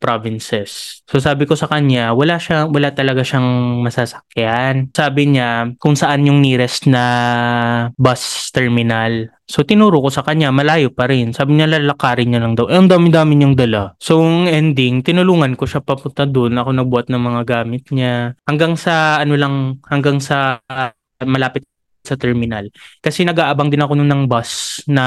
provinces. 0.00 1.04
So 1.04 1.20
sabi 1.20 1.44
ko 1.44 1.52
sa 1.52 1.68
kanya, 1.68 2.16
wala 2.16 2.40
siya 2.40 2.64
wala 2.64 2.96
talaga 2.96 3.20
siyang 3.20 3.84
masasakyan. 3.84 4.88
Sabi 4.96 5.36
niya 5.36 5.76
kung 5.76 6.00
saan 6.00 6.24
yung 6.24 6.40
nearest 6.40 6.88
na 6.88 7.04
bus 8.00 8.48
terminal. 8.56 9.28
So 9.44 9.68
tinuro 9.68 10.00
ko 10.00 10.08
sa 10.08 10.24
kanya, 10.24 10.48
malayo 10.48 10.88
pa 10.88 11.04
rin. 11.10 11.36
Sabi 11.36 11.60
niya 11.60 11.68
lalakarin 11.68 12.32
niya 12.32 12.40
lang 12.40 12.56
daw. 12.56 12.72
Eh, 12.72 12.80
ang 12.80 12.88
dami-dami 12.88 13.36
niyang 13.36 13.58
dala. 13.58 13.92
So 14.00 14.24
ang 14.24 14.48
ending, 14.48 15.04
tinulungan 15.04 15.60
ko 15.60 15.68
siya 15.68 15.84
papunta 15.84 16.24
doon. 16.24 16.56
Ako 16.56 16.72
nagbuhat 16.72 17.12
ng 17.12 17.20
mga 17.20 17.42
gamit 17.44 17.84
niya. 17.92 18.32
Hanggang 18.48 18.80
sa 18.80 19.20
ano 19.20 19.36
lang, 19.36 19.84
hanggang 19.92 20.22
sa 20.24 20.56
ah, 20.72 20.94
malapit 21.20 21.68
sa 22.10 22.18
terminal. 22.18 22.66
Kasi 22.98 23.22
nag-aabang 23.22 23.70
din 23.70 23.80
ako 23.80 23.94
nun 23.94 24.10
ng 24.10 24.24
bus 24.26 24.82
na 24.90 25.04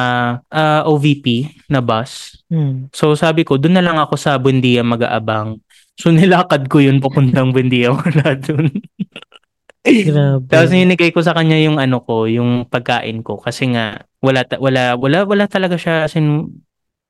ah, 0.47 0.87
OVP 0.87 1.51
na 1.67 1.83
bus. 1.83 2.39
Hmm. 2.47 2.87
So 2.95 3.11
sabi 3.19 3.43
ko, 3.43 3.59
doon 3.59 3.75
na 3.75 3.83
lang 3.83 3.99
ako 3.99 4.15
sa 4.15 4.39
Buendia 4.39 4.81
mag-aabang. 4.87 5.59
So 5.99 6.09
nilakad 6.15 6.71
ko 6.71 6.79
yun 6.79 7.03
papuntang 7.03 7.51
Buendia 7.51 7.91
wala 7.97 8.39
doon. 8.39 8.71
Grabe. 9.83 10.47
Tapos 10.47 10.71
ninigay 10.71 11.11
ko 11.11 11.19
sa 11.19 11.35
kanya 11.35 11.59
yung 11.59 11.75
ano 11.75 11.99
ko, 11.99 12.23
yung 12.23 12.63
pagkain 12.71 13.19
ko 13.19 13.35
kasi 13.35 13.67
nga 13.75 14.07
wala 14.23 14.47
ta- 14.47 14.63
wala 14.63 14.95
wala 14.95 15.27
wala 15.27 15.43
talaga 15.51 15.75
siya 15.75 16.07
as 16.07 16.15
in, 16.15 16.47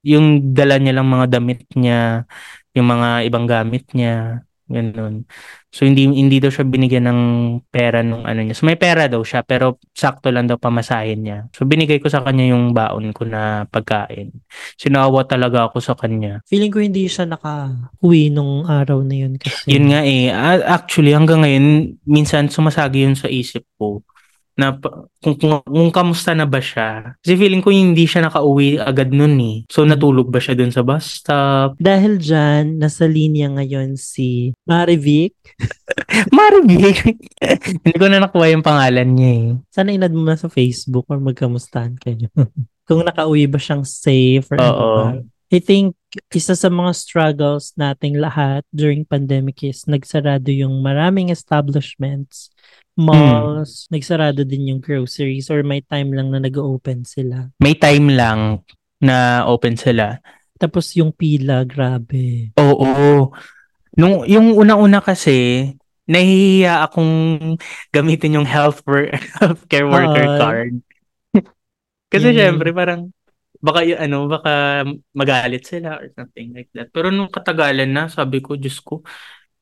yung 0.01 0.57
dala 0.57 0.81
niya 0.81 0.97
lang 0.97 1.05
mga 1.05 1.37
damit 1.37 1.69
niya, 1.77 2.25
yung 2.73 2.89
mga 2.89 3.29
ibang 3.29 3.45
gamit 3.45 3.85
niya, 3.93 4.41
ganun. 4.67 5.27
So 5.73 5.83
hindi 5.83 6.07
hindi 6.07 6.37
daw 6.39 6.53
siya 6.53 6.63
binigyan 6.63 7.09
ng 7.09 7.21
pera 7.67 7.99
nung 8.05 8.23
ano 8.23 8.39
niya. 8.45 8.55
So 8.55 8.63
may 8.63 8.79
pera 8.79 9.09
daw 9.11 9.19
siya 9.25 9.43
pero 9.43 9.81
sakto 9.91 10.31
lang 10.31 10.47
daw 10.47 10.55
pamasahin 10.55 11.19
niya. 11.19 11.39
So 11.51 11.67
binigay 11.67 11.99
ko 11.99 12.07
sa 12.07 12.23
kanya 12.23 12.53
yung 12.53 12.71
baon 12.71 13.11
ko 13.11 13.27
na 13.27 13.67
pagkain. 13.67 14.31
Sinawa 14.79 15.25
talaga 15.27 15.67
ako 15.67 15.83
sa 15.83 15.93
kanya. 15.97 16.39
Feeling 16.47 16.71
ko 16.71 16.79
hindi 16.79 17.09
siya 17.09 17.27
naka-uwi 17.27 18.31
nung 18.31 18.63
araw 18.69 19.03
na 19.03 19.15
yun 19.17 19.35
kasi. 19.35 19.67
Yun 19.67 19.91
nga 19.91 20.01
eh. 20.05 20.31
Actually, 20.63 21.11
hanggang 21.11 21.43
ngayon, 21.43 21.97
minsan 22.07 22.47
sumasagi 22.47 23.03
yun 23.03 23.17
sa 23.17 23.27
isip 23.27 23.65
ko 23.75 24.05
na 24.53 24.77
kung, 25.23 25.35
kung, 25.37 25.61
kung 25.65 25.89
kamusta 25.89 26.37
na 26.37 26.45
ba 26.45 26.61
siya. 26.61 27.17
Kasi 27.21 27.33
feeling 27.33 27.63
ko 27.65 27.73
hindi 27.73 28.05
siya 28.05 28.29
nakauwi 28.29 28.77
agad 28.77 29.09
nun 29.09 29.37
eh. 29.41 29.57
So 29.69 29.85
natulog 29.85 30.29
ba 30.29 30.37
siya 30.37 30.53
dun 30.53 30.69
sa 30.69 30.85
bus 30.85 31.21
stop? 31.21 31.77
Dahil 31.81 32.21
dyan, 32.21 32.77
nasa 32.77 33.09
linya 33.09 33.49
ngayon 33.49 33.97
si 33.97 34.53
Marivic. 34.69 35.33
Maribig! 36.35 36.97
hindi 37.83 37.97
ko 37.97 38.05
na 38.07 38.21
nakuha 38.21 38.53
yung 38.53 38.65
pangalan 38.65 39.09
niya 39.17 39.31
eh. 39.33 39.49
Sana 39.73 39.89
inad 39.93 40.13
mo 40.13 40.23
na 40.25 40.37
sa 40.37 40.47
Facebook 40.49 41.09
or 41.09 41.17
magkamustahan 41.17 41.97
kayo. 41.97 42.29
Kung 42.87 43.01
nakauwi 43.01 43.47
ba 43.47 43.57
siyang 43.57 43.87
safe 43.87 44.45
or 44.53 44.57
ano 44.59 44.69
Oo. 44.69 44.93
ba. 44.93 45.05
I 45.53 45.59
think 45.61 45.93
isa 46.33 46.53
sa 46.53 46.69
mga 46.69 46.91
struggles 46.93 47.73
nating 47.73 48.21
lahat 48.21 48.61
during 48.69 49.05
pandemic 49.05 49.61
is 49.65 49.85
nagsarado 49.89 50.53
yung 50.53 50.81
maraming 50.81 51.33
establishments, 51.33 52.53
malls, 52.93 53.89
nagsarado 53.89 54.45
din 54.45 54.73
yung 54.73 54.81
groceries 54.81 55.49
or 55.49 55.65
may 55.65 55.81
time 55.81 56.13
lang 56.13 56.29
na 56.29 56.41
nag-open 56.41 57.05
sila. 57.05 57.49
May 57.57 57.73
time 57.73 58.13
lang 58.13 58.61
na 59.01 59.45
open 59.49 59.75
sila. 59.75 60.21
Tapos 60.61 60.93
yung 60.95 61.11
pila, 61.11 61.65
grabe. 61.65 62.53
Oo. 62.61 63.33
Nung, 63.97 64.25
yung 64.29 64.53
una-una 64.57 65.01
kasi, 65.01 65.69
nahihiya 66.05 66.83
akong 66.87 67.55
gamitin 67.89 68.41
yung 68.41 68.47
health 68.47 68.83
wor- 68.85 69.11
healthcare 69.39 69.87
worker 69.87 70.27
Oo. 70.27 70.39
card. 70.39 70.73
kasi 72.13 72.27
Yun. 72.31 72.37
syempre 72.37 72.69
parang 72.75 73.09
baka 73.65 73.79
y- 73.87 73.95
ano 73.97 74.27
baka 74.27 74.83
magalit 75.15 75.63
sila 75.71 75.89
or 76.03 76.07
something 76.17 76.47
like 76.55 76.69
that. 76.75 76.87
Pero 76.95 77.07
nung 77.15 77.31
katagalan 77.31 77.89
na, 77.95 78.03
sabi 78.11 78.43
ko, 78.43 78.59
Diyos 78.59 78.79
ko, 78.83 79.01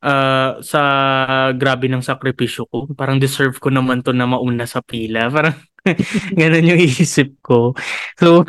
ah, 0.03 0.57
sa 0.63 0.81
grabe 1.55 1.87
ng 1.91 2.03
sakripisyo 2.05 2.67
ko, 2.71 2.77
parang 2.97 3.17
deserve 3.21 3.57
ko 3.61 3.69
naman 3.73 4.01
to 4.05 4.11
na 4.15 4.25
mauna 4.29 4.65
sa 4.69 4.81
pila. 4.85 5.29
Parang 5.35 5.55
ganun 6.39 6.69
yung 6.69 6.81
isip 6.81 7.33
ko. 7.41 7.73
So, 8.21 8.45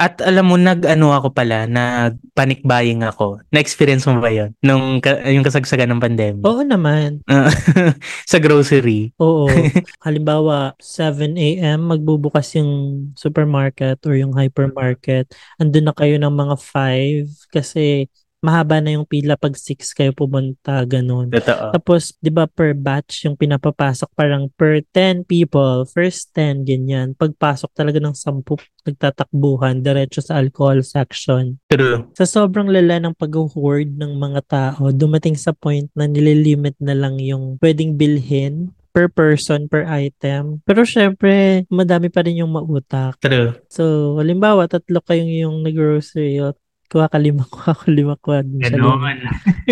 at 0.00 0.16
alam 0.24 0.48
mo, 0.48 0.56
nag-ano 0.56 1.12
ako 1.12 1.36
pala, 1.36 1.68
nag 1.68 2.16
panic 2.32 2.64
buying 2.64 3.04
ako. 3.04 3.44
Na-experience 3.52 4.08
mo 4.08 4.16
ba 4.16 4.32
yun? 4.32 4.56
Nung 4.64 5.04
ka- 5.04 5.28
yung 5.28 5.44
kasagsagan 5.44 5.92
ng 5.92 6.00
pandemic? 6.00 6.40
Oo 6.40 6.64
naman. 6.64 7.20
Sa 8.30 8.40
grocery. 8.40 9.12
Oo. 9.20 9.52
Halimbawa, 10.06 10.72
7 10.80 11.36
a.m. 11.36 11.92
magbubukas 11.92 12.48
yung 12.56 13.12
supermarket 13.12 14.00
or 14.08 14.16
yung 14.16 14.32
hypermarket. 14.32 15.28
Andun 15.60 15.92
na 15.92 15.94
kayo 15.94 16.16
ng 16.16 16.32
mga 16.32 16.56
5 16.56 17.28
kasi 17.52 18.08
mahaba 18.40 18.80
na 18.80 18.96
yung 18.96 19.04
pila 19.04 19.36
pag 19.36 19.52
6 19.52 19.92
kayo 19.92 20.16
pumunta, 20.16 20.80
ganun. 20.88 21.28
Totoo. 21.28 21.76
Tapos, 21.76 22.16
di 22.18 22.32
ba 22.32 22.48
per 22.48 22.72
batch 22.72 23.28
yung 23.28 23.36
pinapapasok 23.36 24.08
parang 24.16 24.48
per 24.56 24.80
10 24.92 25.28
people, 25.28 25.84
first 25.84 26.32
10, 26.32 26.64
ganyan. 26.64 27.12
Pagpasok 27.12 27.70
talaga 27.76 28.00
ng 28.00 28.16
10, 28.16 28.40
nagtatakbuhan, 28.88 29.84
diretso 29.84 30.24
sa 30.24 30.40
alcohol 30.40 30.80
section. 30.80 31.60
True. 31.68 32.08
Sa 32.16 32.24
sobrang 32.24 32.72
lala 32.72 32.96
ng 33.00 33.12
pag-hoard 33.12 33.92
ng 34.00 34.16
mga 34.16 34.40
tao, 34.48 34.88
dumating 34.88 35.36
sa 35.36 35.52
point 35.52 35.92
na 35.92 36.08
nililimit 36.08 36.80
na 36.80 36.96
lang 36.96 37.20
yung 37.20 37.60
pwedeng 37.60 38.00
bilhin 38.00 38.72
per 38.90 39.06
person, 39.06 39.70
per 39.70 39.86
item. 39.86 40.64
Pero 40.66 40.82
syempre, 40.82 41.62
madami 41.70 42.10
pa 42.10 42.26
rin 42.26 42.42
yung 42.42 42.50
mautak. 42.50 43.20
True. 43.22 43.54
So, 43.70 44.16
halimbawa, 44.18 44.66
tatlo 44.66 44.98
kayong 45.06 45.30
yung 45.30 45.56
nag-grocery, 45.62 46.42
o 46.42 46.56
kuha 46.90 47.06
ka 47.06 47.22
lima, 47.22 47.46
kuha 47.46 47.72
ka 47.72 47.86
lima, 47.86 48.18
kuha. 48.18 48.42
Ganon. 48.42 48.98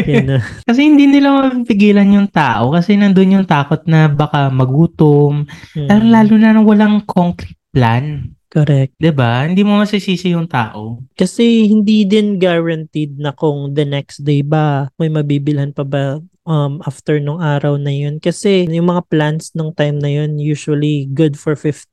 Yan. 0.06 0.38
Kasi 0.70 0.80
hindi 0.86 1.10
nila 1.10 1.34
mapipigilan 1.34 2.14
yung 2.14 2.30
tao 2.30 2.70
kasi 2.70 2.94
nandun 2.94 3.42
yung 3.42 3.46
takot 3.48 3.82
na 3.90 4.06
baka 4.06 4.46
magutom. 4.54 5.42
Hmm. 5.74 5.88
Lalo, 5.90 6.06
lalo 6.06 6.32
na 6.38 6.54
nang 6.54 6.64
walang 6.64 7.02
concrete 7.02 7.58
plan. 7.74 8.32
Correct. 8.48 8.96
ba? 9.12 9.44
Hindi 9.44 9.60
mo 9.60 9.76
masisisi 9.76 10.32
yung 10.32 10.48
tao. 10.48 11.04
Kasi 11.12 11.68
hindi 11.68 12.08
din 12.08 12.40
guaranteed 12.40 13.20
na 13.20 13.36
kung 13.36 13.76
the 13.76 13.84
next 13.84 14.24
day 14.24 14.40
ba 14.40 14.88
may 14.96 15.12
mabibilhan 15.12 15.76
pa 15.76 15.84
ba 15.84 16.16
um, 16.48 16.80
after 16.88 17.20
nung 17.20 17.44
araw 17.44 17.76
na 17.76 17.92
yun. 17.92 18.16
Kasi 18.16 18.64
yung 18.64 18.88
mga 18.88 19.04
plans 19.12 19.52
nung 19.52 19.76
time 19.76 20.00
na 20.00 20.08
yun 20.08 20.40
usually 20.40 21.04
good 21.12 21.36
for 21.36 21.52
15 21.52 21.84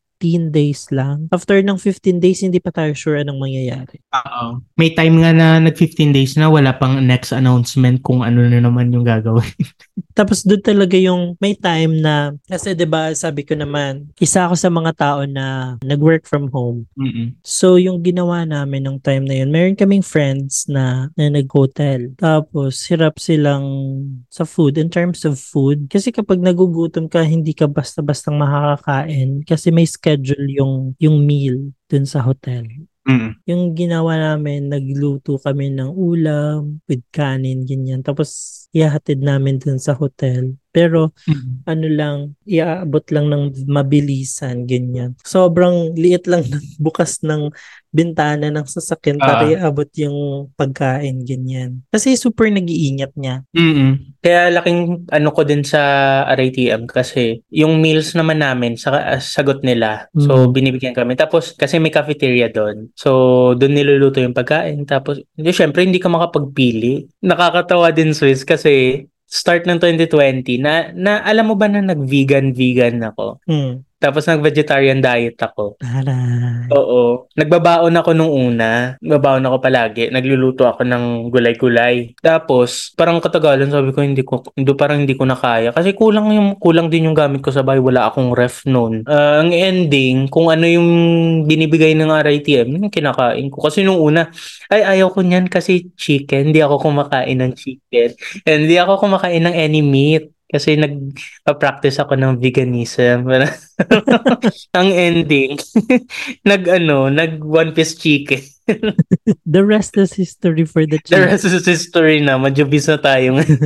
days 0.49 0.89
lang. 0.89 1.29
After 1.29 1.61
ng 1.61 1.77
15 1.77 2.17
days, 2.17 2.41
hindi 2.41 2.57
pa 2.57 2.73
tayo 2.73 2.91
sure 2.97 3.21
anong 3.21 3.37
mangyayari. 3.37 4.01
Oo. 4.13 4.65
May 4.79 4.97
time 4.97 5.21
nga 5.21 5.31
na 5.35 5.47
nag 5.61 5.77
15 5.77 6.15
days 6.15 6.33
na 6.39 6.49
wala 6.49 6.73
pang 6.73 6.97
next 7.03 7.29
announcement 7.29 8.01
kung 8.01 8.25
ano 8.25 8.41
na 8.49 8.57
naman 8.57 8.89
yung 8.89 9.05
gagawin. 9.05 9.53
Tapos 10.17 10.47
doon 10.47 10.63
talaga 10.63 10.95
yung 10.95 11.35
may 11.43 11.53
time 11.53 11.99
na, 11.99 12.31
kasi 12.47 12.71
ba 12.87 13.11
sabi 13.11 13.43
ko 13.43 13.53
naman, 13.53 14.07
isa 14.17 14.47
ako 14.47 14.55
sa 14.55 14.71
mga 14.71 14.91
tao 14.95 15.21
na 15.27 15.75
nag-work 15.83 16.23
from 16.23 16.47
home. 16.49 16.87
Mm-mm. 16.95 17.35
So, 17.43 17.75
yung 17.75 17.99
ginawa 17.99 18.47
namin 18.47 18.87
nung 18.87 19.03
time 19.03 19.27
na 19.27 19.43
yun, 19.43 19.51
meron 19.51 19.75
kaming 19.75 20.05
friends 20.05 20.71
na, 20.71 21.11
na 21.19 21.27
nag-hotel. 21.27 22.15
Tapos, 22.15 22.87
hirap 22.87 23.19
silang 23.19 23.67
sa 24.31 24.47
food, 24.47 24.79
in 24.79 24.87
terms 24.87 25.27
of 25.27 25.35
food. 25.35 25.91
Kasi 25.91 26.15
kapag 26.15 26.39
nagugutom 26.39 27.11
ka, 27.11 27.19
hindi 27.27 27.51
ka 27.51 27.67
basta-bastang 27.67 28.39
makakakain 28.39 29.43
kasi 29.43 29.67
may 29.75 29.83
schedule 29.83 30.14
yung, 30.23 30.93
yung 31.01 31.17
meal 31.25 31.73
dun 31.89 32.05
sa 32.07 32.23
hotel. 32.23 32.67
Mm-mm. 33.05 33.37
Yung 33.45 33.77
ginawa 33.77 34.17
namin, 34.17 34.73
nagluto 34.73 35.37
kami 35.37 35.69
ng 35.69 35.93
ulam 35.93 36.81
with 36.89 37.05
kanin, 37.13 37.61
ganyan. 37.61 38.01
Tapos, 38.01 38.65
ihahatid 38.73 39.21
namin 39.21 39.61
dun 39.61 39.77
sa 39.77 39.93
hotel. 39.93 40.57
Pero, 40.75 41.15
Mm-mm. 41.23 41.63
ano 41.63 41.87
lang, 41.87 42.17
iaabot 42.43 43.07
lang 43.07 43.31
ng 43.31 43.43
mabilisan, 43.65 44.67
ganyan. 44.67 45.15
Sobrang 45.23 45.95
liit 45.95 46.27
lang 46.27 46.43
ng 46.51 46.59
bukas 46.77 47.23
ng 47.23 47.47
bintana 47.89 48.51
ng 48.51 48.67
sasakyan 48.67 49.15
para 49.15 49.47
Ah. 49.47 49.51
iaabot 49.55 49.87
yung 49.95 50.51
pagkain, 50.53 51.23
ganyan. 51.23 51.79
Kasi 51.87 52.19
super 52.19 52.51
nag-iingat 52.51 53.15
niya. 53.15 53.47
Mm-mm. 53.55 54.19
Kaya 54.19 54.51
laking 54.51 55.07
ano 55.07 55.31
ko 55.31 55.47
din 55.47 55.63
sa 55.63 55.79
RATM 56.27 56.91
kasi 56.91 57.39
yung 57.47 57.79
meals 57.79 58.11
naman 58.11 58.43
namin 58.43 58.75
sa 58.75 58.91
sagot 59.23 59.63
nila. 59.63 60.11
So 60.13 60.43
Mm. 60.43 60.51
binibigyan 60.51 60.91
kami. 60.91 61.15
Tapos 61.15 61.55
kasi 61.55 61.79
may 61.79 61.87
cafeteria 61.89 62.51
doon. 62.51 62.91
So 62.99 63.09
doon 63.55 63.71
niluluto 63.71 64.19
yung 64.19 64.35
pagkain. 64.35 64.83
Tapos 64.83 65.23
hindi 65.31 65.55
syempre 65.55 65.87
hindi 65.87 66.03
ka 66.03 66.11
makapagpili. 66.11 67.07
Nakakatawa 67.23 67.95
din 67.95 68.11
Swiss 68.11 68.43
kasi 68.43 69.07
start 69.25 69.65
ng 69.65 69.81
2020 69.81 70.61
na 70.61 70.93
na 70.93 71.21
alam 71.25 71.49
mo 71.49 71.55
ba 71.57 71.65
na 71.67 71.81
nag-vegan 71.81 72.53
vegan 72.53 73.01
ako. 73.01 73.41
Hmm. 73.49 73.81
Tapos 73.95 74.27
nag-vegetarian 74.27 74.99
diet 74.99 75.39
ako. 75.39 75.79
Taray. 75.79 76.67
Oo. 76.75 77.31
Nagbabaon 77.31 77.95
ako 77.95 78.09
nung 78.11 78.27
una. 78.29 78.99
Nagbabaon 78.99 79.47
ako 79.47 79.55
palagi. 79.63 80.11
Nagluluto 80.11 80.67
ako 80.67 80.83
ng 80.83 81.31
gulay-gulay. 81.31 82.11
Tapos, 82.19 82.91
parang 82.99 83.23
katagalan 83.23 83.71
sabi 83.71 83.95
ko, 83.95 84.03
hindi 84.03 84.21
ko, 84.27 84.43
hindi, 84.53 84.75
parang 84.75 85.07
hindi 85.07 85.15
ko 85.15 85.23
na 85.23 85.39
kaya. 85.39 85.71
Kasi 85.71 85.95
kulang 85.95 86.27
yung, 86.35 86.59
kulang 86.59 86.91
din 86.91 87.07
yung 87.07 87.15
gamit 87.15 87.39
ko 87.39 87.55
sa 87.55 87.63
bahay. 87.63 87.79
Wala 87.79 88.11
akong 88.11 88.35
ref 88.35 88.67
noon. 88.67 89.07
Ah, 89.07 89.39
ang 89.39 89.55
ending, 89.55 90.27
kung 90.27 90.51
ano 90.51 90.67
yung 90.67 90.89
binibigay 91.47 91.95
ng 91.95 92.11
RITM, 92.11 92.75
yun 92.75 92.85
yung 92.91 92.93
kinakain 92.93 93.47
ko. 93.47 93.63
Kasi 93.63 93.87
nung 93.87 94.03
una, 94.03 94.27
ay 94.75 94.99
ayaw 94.99 95.07
ko 95.15 95.23
niyan 95.23 95.47
kasi 95.47 95.87
chicken. 95.95 96.51
Hindi 96.51 96.59
ako 96.59 96.83
kumakain 96.83 97.39
ng 97.39 97.51
chicken. 97.55 98.11
And 98.43 98.67
hindi 98.67 98.75
ako 98.75 99.07
kumakain 99.07 99.47
ng 99.47 99.55
any 99.55 99.79
meat. 99.79 100.34
Kasi 100.45 100.77
nag-practice 100.77 101.97
ako 101.97 102.13
ng 102.15 102.37
veganism. 102.37 103.25
ang 104.77 104.89
ending, 104.93 105.57
nag 106.49 106.63
ano, 106.69 107.09
nag 107.09 107.41
one 107.41 107.73
piece 107.73 107.97
chicken. 107.97 108.41
The 109.45 109.61
rest 109.65 109.97
is 109.97 110.13
history 110.13 110.65
for 110.65 110.85
the 110.85 110.97
The 111.01 111.05
chicken. 111.05 111.25
rest 111.29 111.45
is 111.45 111.65
history 111.65 112.21
na. 112.21 112.37
Medyo 112.37 112.69
bis 112.69 112.85
na 112.89 112.97
tayo 112.97 113.41
ngayon. 113.41 113.61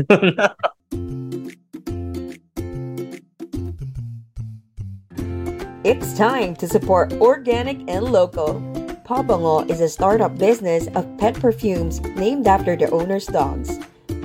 It's 5.84 6.12
time 6.18 6.56
to 6.60 6.68
support 6.68 7.14
organic 7.24 7.80
and 7.88 8.04
local. 8.12 8.60
Pabango 9.08 9.68
is 9.72 9.82
a 9.82 9.90
startup 9.90 10.38
business 10.38 10.88
of 10.94 11.08
pet 11.18 11.34
perfumes 11.40 12.00
named 12.20 12.46
after 12.46 12.76
their 12.76 12.94
owner's 12.94 13.26
dogs. 13.26 13.80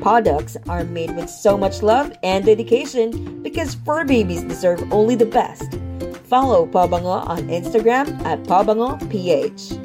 Products 0.04 0.60
are 0.68 0.84
made 0.84 1.16
with 1.16 1.32
so 1.32 1.56
much 1.56 1.80
love 1.80 2.12
and 2.20 2.44
dedication 2.44 3.40
because 3.40 3.72
fur 3.88 4.04
babies 4.04 4.44
deserve 4.44 4.84
only 4.92 5.16
the 5.16 5.24
best. 5.24 5.80
Follow 6.28 6.68
Pabango 6.68 7.24
on 7.24 7.48
Instagram 7.48 8.12
at 8.28 8.36
PabangoPH. 8.44 9.80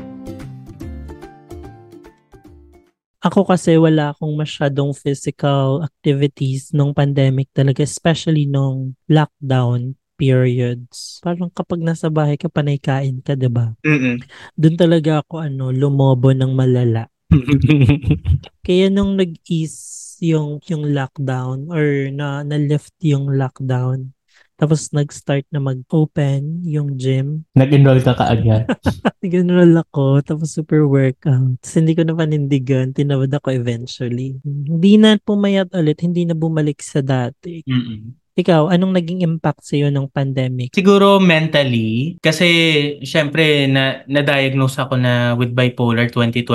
Ako 3.24 3.48
kasi 3.48 3.80
wala 3.80 4.12
akong 4.12 4.36
masyadong 4.36 4.92
physical 4.92 5.88
activities 5.88 6.76
nung 6.76 6.92
pandemic 6.92 7.48
talaga, 7.56 7.88
especially 7.88 8.44
nung 8.44 9.00
lockdown 9.08 9.96
periods. 10.20 11.24
Parang 11.24 11.48
kapag 11.48 11.80
nasa 11.80 12.12
bahay 12.12 12.36
ka, 12.36 12.52
panay 12.52 12.76
kain 12.76 13.24
ka, 13.24 13.40
'di 13.40 13.48
ba? 13.48 13.72
Mm-mm. 13.88 14.20
Doon 14.60 14.76
talaga 14.76 15.24
ako 15.24 15.48
ano, 15.48 15.72
lumobo 15.72 16.36
ng 16.36 16.52
malala. 16.52 17.08
Kaya 18.66 18.90
nung 18.90 19.18
nag-ease 19.18 20.18
yung 20.20 20.60
yung 20.68 20.92
lockdown 20.92 21.72
or 21.72 22.12
na 22.12 22.44
na-lift 22.44 22.92
yung 23.06 23.32
lockdown, 23.32 24.12
tapos 24.60 24.92
nag-start 24.92 25.48
na 25.56 25.64
mag-open 25.64 26.60
yung 26.68 27.00
gym. 27.00 27.48
Nag-enroll 27.56 28.04
ka 28.04 28.12
kaagad. 28.12 28.68
Nag-enroll 29.24 29.72
ako, 29.80 30.20
tapos 30.20 30.52
super 30.52 30.84
workout. 30.84 31.56
Tapos 31.64 31.76
hindi 31.80 31.96
ko 31.96 32.04
na 32.04 32.12
panindigan, 32.12 32.92
tinawad 32.92 33.32
ako 33.32 33.56
eventually. 33.56 34.36
Hindi 34.44 35.00
na 35.00 35.16
pumayat 35.16 35.72
ulit, 35.72 36.04
hindi 36.04 36.28
na 36.28 36.36
bumalik 36.36 36.84
sa 36.84 37.00
dati. 37.00 37.64
Mm-mm. 37.64 38.20
Ikaw, 38.40 38.72
anong 38.72 38.96
naging 38.96 39.20
impact 39.28 39.68
sa'yo 39.68 39.92
ng 39.92 40.08
pandemic? 40.16 40.72
Siguro 40.72 41.20
mentally, 41.20 42.16
kasi 42.24 42.48
syempre 43.04 43.68
na, 43.68 44.08
na-diagnose 44.08 44.80
ako 44.80 44.96
na 44.96 45.36
with 45.36 45.52
bipolar 45.52 46.08
2020 46.08 46.48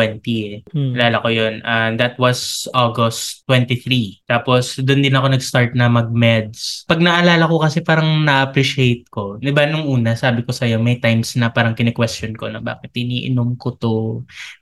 eh. 0.49 0.65
Hmm. 0.73 0.97
Alala 0.97 1.21
ko 1.21 1.29
yun. 1.29 1.61
And 1.61 2.01
that 2.01 2.17
was 2.17 2.65
August 2.73 3.45
23. 3.53 4.25
Tapos 4.25 4.81
doon 4.81 5.05
din 5.05 5.13
ako 5.13 5.37
nag-start 5.37 5.77
na 5.77 5.93
mag-meds. 5.93 6.89
Pag 6.89 7.05
naalala 7.05 7.45
ko 7.45 7.61
kasi 7.61 7.85
parang 7.85 8.25
na-appreciate 8.25 9.05
ko. 9.13 9.37
Di 9.37 9.53
ba 9.53 9.69
nung 9.69 9.85
una, 9.85 10.17
sabi 10.17 10.41
ko 10.41 10.57
sa'yo, 10.57 10.81
may 10.81 10.97
times 11.05 11.37
na 11.37 11.53
parang 11.53 11.77
kine-question 11.77 12.33
ko 12.33 12.49
na 12.49 12.65
bakit 12.65 12.97
iniinom 12.97 13.61
ko 13.61 13.77
to. 13.77 13.97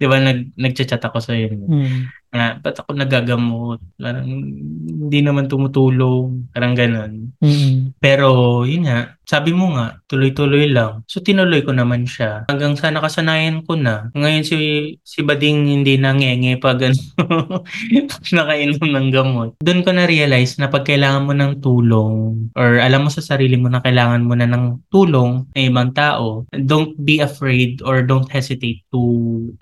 Di 0.02 0.10
ba 0.10 0.18
nag, 0.18 0.58
nag-chat 0.58 0.98
ako 0.98 1.22
sa'yo. 1.22 1.54
Hmm. 1.54 2.10
Na, 2.32 2.56
ba't 2.56 2.80
ako 2.80 2.96
nagagamot? 2.96 3.80
Parang 4.00 4.24
hindi 4.24 5.18
naman 5.20 5.52
tumutulong. 5.52 6.48
Parang 6.48 6.72
ganun. 6.72 7.36
Mm-mm. 7.44 7.92
Pero 8.00 8.62
yun 8.64 8.88
nga, 8.88 9.20
sabi 9.32 9.56
mo 9.56 9.72
nga, 9.72 9.96
tuloy-tuloy 10.12 10.68
lang. 10.68 11.00
So 11.08 11.24
tinuloy 11.24 11.64
ko 11.64 11.72
naman 11.72 12.04
siya. 12.04 12.44
Hanggang 12.52 12.76
sa 12.76 12.92
nakasanayan 12.92 13.64
ko 13.64 13.80
na. 13.80 14.12
Ngayon 14.12 14.44
si 14.44 14.58
si 15.00 15.24
Bading 15.24 15.72
hindi 15.72 15.96
nangenge 15.96 16.60
pag 16.60 16.84
ano, 16.84 17.64
nakainom 18.36 18.76
ng 18.76 19.08
gamot. 19.08 19.56
Doon 19.64 19.80
ko 19.80 19.90
na 19.96 20.04
realize 20.04 20.60
na 20.60 20.68
pag 20.68 20.84
kailangan 20.84 21.24
mo 21.24 21.32
ng 21.32 21.64
tulong 21.64 22.12
or 22.52 22.76
alam 22.76 23.08
mo 23.08 23.10
sa 23.10 23.24
sarili 23.24 23.56
mo 23.56 23.72
na 23.72 23.80
kailangan 23.80 24.20
mo 24.20 24.36
na 24.36 24.44
ng 24.44 24.84
tulong 24.92 25.48
ng 25.56 25.64
ibang 25.72 25.96
tao, 25.96 26.44
don't 26.68 26.92
be 27.00 27.24
afraid 27.24 27.80
or 27.88 28.04
don't 28.04 28.28
hesitate 28.28 28.84
to 28.92 29.00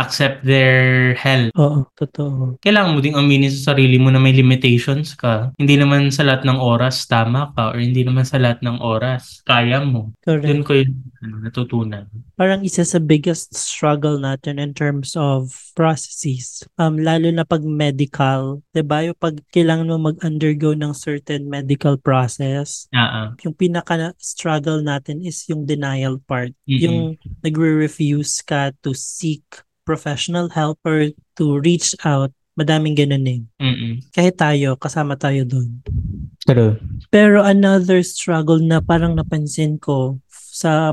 accept 0.03 0.43
their 0.43 1.15
help 1.15 1.55
Oo, 1.55 1.87
totoo. 1.95 2.59
kailangan 2.59 2.97
mo 2.97 2.99
ding 2.99 3.15
aminin 3.15 3.53
sa 3.53 3.77
sarili 3.77 4.03
mo 4.03 4.11
na 4.11 4.19
may 4.19 4.35
limitations 4.35 5.15
ka. 5.15 5.55
Hindi 5.61 5.79
naman 5.79 6.11
sa 6.11 6.27
lahat 6.27 6.43
ng 6.43 6.59
oras 6.59 7.07
tama 7.07 7.55
ka 7.55 7.71
or 7.71 7.79
hindi 7.79 8.03
naman 8.03 8.27
sa 8.27 8.41
lahat 8.41 8.65
ng 8.67 8.83
oras 8.83 9.45
kaya 9.45 9.60
mo. 9.89 10.13
Correct. 10.25 10.47
Doon 10.47 10.63
ko 10.65 10.73
yung 10.79 10.93
ano, 11.21 11.35
natutunan. 11.45 12.05
parang 12.41 12.65
isa 12.65 12.81
sa 12.81 12.97
biggest 12.97 13.53
struggle 13.53 14.17
natin 14.17 14.57
in 14.57 14.73
terms 14.73 15.13
of 15.13 15.53
processes. 15.77 16.65
Um, 16.81 16.97
lalo 16.97 17.29
na 17.29 17.45
pag 17.45 17.61
medical, 17.61 18.65
'di 18.73 18.83
ba? 18.85 19.05
Yung 19.05 19.19
pag 19.21 19.37
kailangan 19.53 19.93
mo 19.93 20.13
mag-undergo 20.13 20.73
ng 20.73 20.97
certain 20.97 21.45
medical 21.53 22.01
process, 22.01 22.89
ah. 22.97 23.37
yung 23.45 23.53
pinaka-struggle 23.53 24.81
natin 24.81 25.21
is 25.21 25.45
yung 25.53 25.69
denial 25.69 26.17
part. 26.25 26.57
Mm-mm. 26.65 26.81
Yung 26.81 26.99
nagre-refuse 27.45 28.41
ka 28.41 28.73
to 28.81 28.97
seek 28.97 29.45
professional 29.85 30.49
help 30.49 30.79
or 30.87 31.13
to 31.37 31.61
reach 31.61 31.93
out. 32.07 32.33
Madaming 32.55 32.95
ganun 32.95 33.27
eh. 33.27 33.41
Mm-mm. 33.59 33.93
Kahit 34.13 34.37
tayo, 34.37 34.77
kasama 34.77 35.17
tayo 35.17 35.43
doon. 35.49 35.81
True. 36.51 36.83
Pero 37.15 37.47
another 37.47 38.03
struggle 38.03 38.59
na 38.59 38.83
parang 38.83 39.15
napansin 39.15 39.79
ko 39.79 40.19
sa 40.31 40.91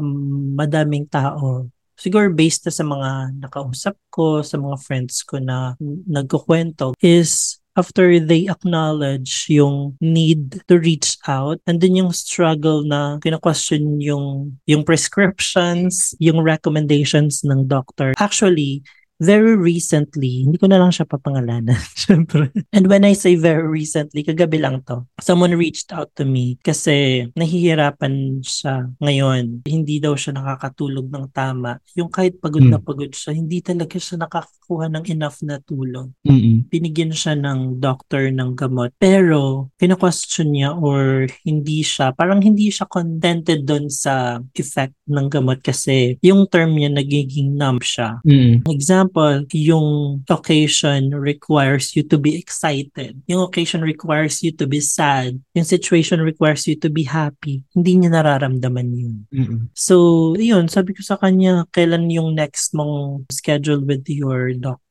madaming 0.53 1.09
tao, 1.09 1.69
siguro 1.97 2.29
based 2.29 2.69
na 2.69 2.73
sa 2.73 2.85
mga 2.85 3.09
nakausap 3.41 3.97
ko, 4.13 4.45
sa 4.45 4.61
mga 4.61 4.77
friends 4.85 5.25
ko 5.25 5.41
na 5.41 5.73
nagkukwento, 6.05 6.93
is 7.01 7.57
after 7.77 8.17
they 8.17 8.49
acknowledge 8.49 9.45
yung 9.49 9.93
need 10.01 10.65
to 10.65 10.81
reach 10.81 11.17
out, 11.29 11.61
and 11.69 11.77
then 11.77 11.93
yung 11.93 12.09
struggle 12.09 12.81
na 12.81 13.21
kina-question 13.21 14.01
yung, 14.01 14.57
yung 14.65 14.81
prescriptions, 14.81 16.17
yung 16.17 16.41
recommendations 16.41 17.45
ng 17.45 17.69
doctor. 17.69 18.17
Actually, 18.17 18.81
very 19.19 19.55
recently, 19.55 20.45
hindi 20.45 20.57
ko 20.57 20.69
na 20.69 20.77
lang 20.77 20.93
siya 20.93 21.07
papangalanan, 21.07 21.77
syempre. 21.97 22.51
And 22.73 22.85
when 22.89 23.05
I 23.05 23.13
say 23.13 23.33
very 23.37 23.65
recently, 23.65 24.21
kagabi 24.23 24.61
lang 24.61 24.83
to, 24.89 25.05
someone 25.21 25.53
reached 25.55 25.89
out 25.93 26.13
to 26.17 26.25
me 26.25 26.57
kasi 26.61 27.27
nahihirapan 27.33 28.41
siya 28.43 28.91
ngayon. 29.01 29.65
Hindi 29.65 29.97
daw 29.97 30.13
siya 30.13 30.37
nakakatulog 30.37 31.09
ng 31.09 31.25
tama. 31.31 31.79
Yung 31.97 32.11
kahit 32.11 32.37
pagod 32.37 32.63
na 32.63 32.77
Hmm. 32.77 32.85
pagod 32.85 33.09
siya, 33.09 33.33
hindi 33.33 33.63
talaga 33.63 33.97
siya 33.97 34.21
nakakakuha 34.21 34.91
ng 34.93 35.05
enough 35.09 35.41
na 35.41 35.57
tulog. 35.63 36.11
Mm-mm. 36.27 36.69
Binigyan 36.69 37.15
siya 37.15 37.33
ng 37.33 37.79
doctor 37.79 38.29
ng 38.29 38.53
gamot. 38.53 38.93
Pero, 38.99 39.71
kina-question 39.79 40.53
niya 40.53 40.75
or 40.77 41.25
hindi 41.41 41.81
siya, 41.81 42.13
parang 42.13 42.43
hindi 42.43 42.69
siya 42.69 42.85
contented 42.85 43.63
doon 43.65 43.89
sa 43.89 44.37
effect 44.53 44.93
ng 45.07 45.27
gamot 45.31 45.63
kasi 45.63 46.19
yung 46.21 46.45
term 46.51 46.75
niya 46.75 46.91
nagiging 46.91 47.55
numb 47.55 47.79
siya. 47.81 48.19
Mm-mm. 48.27 48.67
Example, 48.67 49.06
yung 49.53 50.21
occasion 50.29 51.13
requires 51.13 51.95
you 51.95 52.03
to 52.07 52.17
be 52.17 52.35
excited. 52.35 53.21
Yung 53.27 53.43
occasion 53.43 53.81
requires 53.81 54.41
you 54.41 54.51
to 54.55 54.65
be 54.65 54.79
sad. 54.79 55.39
Yung 55.53 55.67
situation 55.67 56.21
requires 56.21 56.65
you 56.67 56.75
to 56.79 56.89
be 56.89 57.03
happy. 57.03 57.63
Hindi 57.75 57.91
niya 58.01 58.17
nararamdaman 58.17 58.89
yun. 58.95 59.17
Mm-mm. 59.29 59.61
So, 59.77 60.33
yun, 60.39 60.67
sabi 60.67 60.95
ko 60.95 61.03
sa 61.03 61.19
kanya, 61.19 61.67
kailan 61.75 62.09
yung 62.09 62.33
next 62.33 62.73
mong 62.73 63.27
schedule 63.29 63.83
with 63.83 64.07
your 64.09 64.53
doctor? 64.55 64.86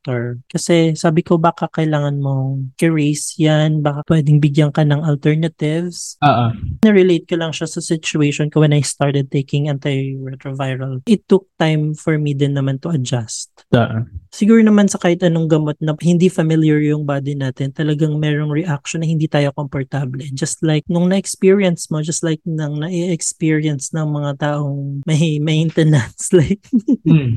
Kasi 0.47 0.95
sabi 0.95 1.27
ko, 1.27 1.37
baka 1.40 1.66
kailangan 1.66 2.23
mong 2.23 2.79
erase 2.79 3.40
yan, 3.42 3.83
baka 3.83 4.07
pwedeng 4.07 4.38
bigyan 4.38 4.71
ka 4.71 4.87
ng 4.87 5.03
alternatives. 5.03 6.14
Ah. 6.23 6.55
Na-relate 6.87 7.27
ko 7.27 7.35
lang 7.40 7.51
siya 7.51 7.66
sa 7.66 7.83
situation 7.83 8.49
ko 8.53 8.62
when 8.62 8.77
I 8.77 8.83
started 8.87 9.33
taking 9.35 9.66
antiretroviral. 9.66 11.03
It 11.11 11.27
took 11.27 11.51
time 11.59 11.97
for 11.99 12.16
me 12.16 12.33
din 12.33 12.55
naman 12.55 12.83
to 12.87 12.95
adjust. 12.95 13.51
Ah. 13.75 14.07
Siguro 14.37 14.61
naman 14.61 14.85
sa 14.85 15.01
kahit 15.01 15.25
anong 15.25 15.49
gamot 15.49 15.81
na 15.81 15.96
hindi 15.96 16.29
familiar 16.29 16.77
yung 16.85 17.09
body 17.09 17.33
natin, 17.40 17.72
talagang 17.72 18.20
merong 18.20 18.53
reaction 18.53 19.01
na 19.01 19.09
hindi 19.09 19.25
tayo 19.25 19.49
komportable. 19.57 20.20
Just 20.37 20.61
like 20.61 20.85
nung 20.92 21.09
na-experience 21.09 21.88
mo, 21.88 22.05
just 22.05 22.20
like 22.20 22.44
nang 22.44 22.77
na-experience 22.85 23.96
ng 23.96 24.05
mga 24.05 24.37
taong 24.37 25.01
may 25.09 25.40
maintenance. 25.40 26.29
Like, 26.37 26.61
Mm. 27.09 27.33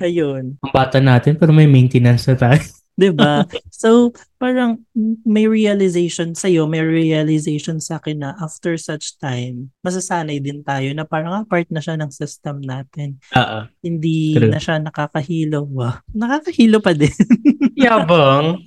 ayun. 0.00 0.56
Ang 0.64 0.72
bata 0.72 1.04
natin 1.04 1.36
pero 1.36 1.52
may 1.52 1.68
maintenance 1.68 2.24
na 2.24 2.36
tayo. 2.38 2.64
'Diba? 2.96 3.48
So, 3.72 4.12
parang 4.36 4.84
may 5.24 5.48
realization 5.48 6.36
sa'yo, 6.36 6.68
may 6.68 6.84
realization 6.84 7.80
sa 7.80 7.98
akin 7.98 8.20
na 8.20 8.30
after 8.38 8.76
such 8.76 9.16
time, 9.18 9.72
masasanay 9.80 10.38
din 10.38 10.60
tayo 10.62 10.92
na 10.92 11.08
parang 11.08 11.32
ah, 11.32 11.44
part 11.48 11.66
na 11.72 11.80
siya 11.80 11.96
ng 11.96 12.12
system 12.12 12.60
natin. 12.60 13.18
Oo. 13.32 13.58
Hindi 13.80 14.36
True. 14.36 14.52
na 14.52 14.60
siya 14.60 14.78
nakakahilo. 14.78 15.64
Wow. 15.66 16.04
Nakakahilo 16.12 16.78
pa 16.78 16.92
din. 16.92 17.12
Yabang. 17.82 18.60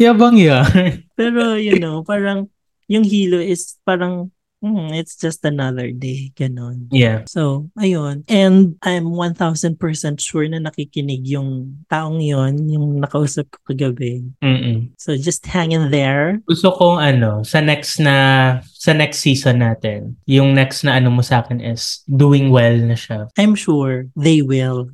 Yabang 0.00 0.36
yan. 0.40 1.04
Pero, 1.14 1.54
you 1.60 1.78
know, 1.78 2.00
parang 2.02 2.48
yung 2.86 3.02
hilo 3.02 3.42
is 3.42 3.76
parang 3.82 4.30
hmm, 4.62 4.92
it's 4.96 5.16
just 5.16 5.44
another 5.44 5.90
day. 5.92 6.32
Ganon. 6.36 6.88
Yeah. 6.90 7.24
So, 7.28 7.70
ayun. 7.78 8.24
And 8.28 8.76
I'm 8.82 9.12
1,000% 9.14 9.78
sure 10.20 10.46
na 10.48 10.58
nakikinig 10.58 11.26
yung 11.26 11.82
taong 11.90 12.20
yon 12.22 12.68
yung 12.68 13.00
nakausap 13.00 13.50
ko 13.52 13.58
kagabi. 13.72 14.24
Mm-mm. 14.42 14.90
So, 14.96 15.16
just 15.16 15.44
hang 15.46 15.72
in 15.72 15.90
there. 15.90 16.40
Gusto 16.48 16.72
kong 16.72 17.00
ano, 17.00 17.42
sa 17.44 17.60
next 17.60 17.98
na, 17.98 18.58
sa 18.62 18.92
next 18.92 19.20
season 19.20 19.60
natin, 19.62 20.14
yung 20.26 20.54
next 20.54 20.84
na 20.84 20.96
ano 20.98 21.10
mo 21.10 21.22
sa 21.22 21.42
akin 21.42 21.58
is 21.60 22.02
doing 22.06 22.50
well 22.50 22.76
na 22.76 22.94
siya. 22.94 23.26
I'm 23.38 23.54
sure 23.54 24.06
they 24.16 24.42
will. 24.42 24.88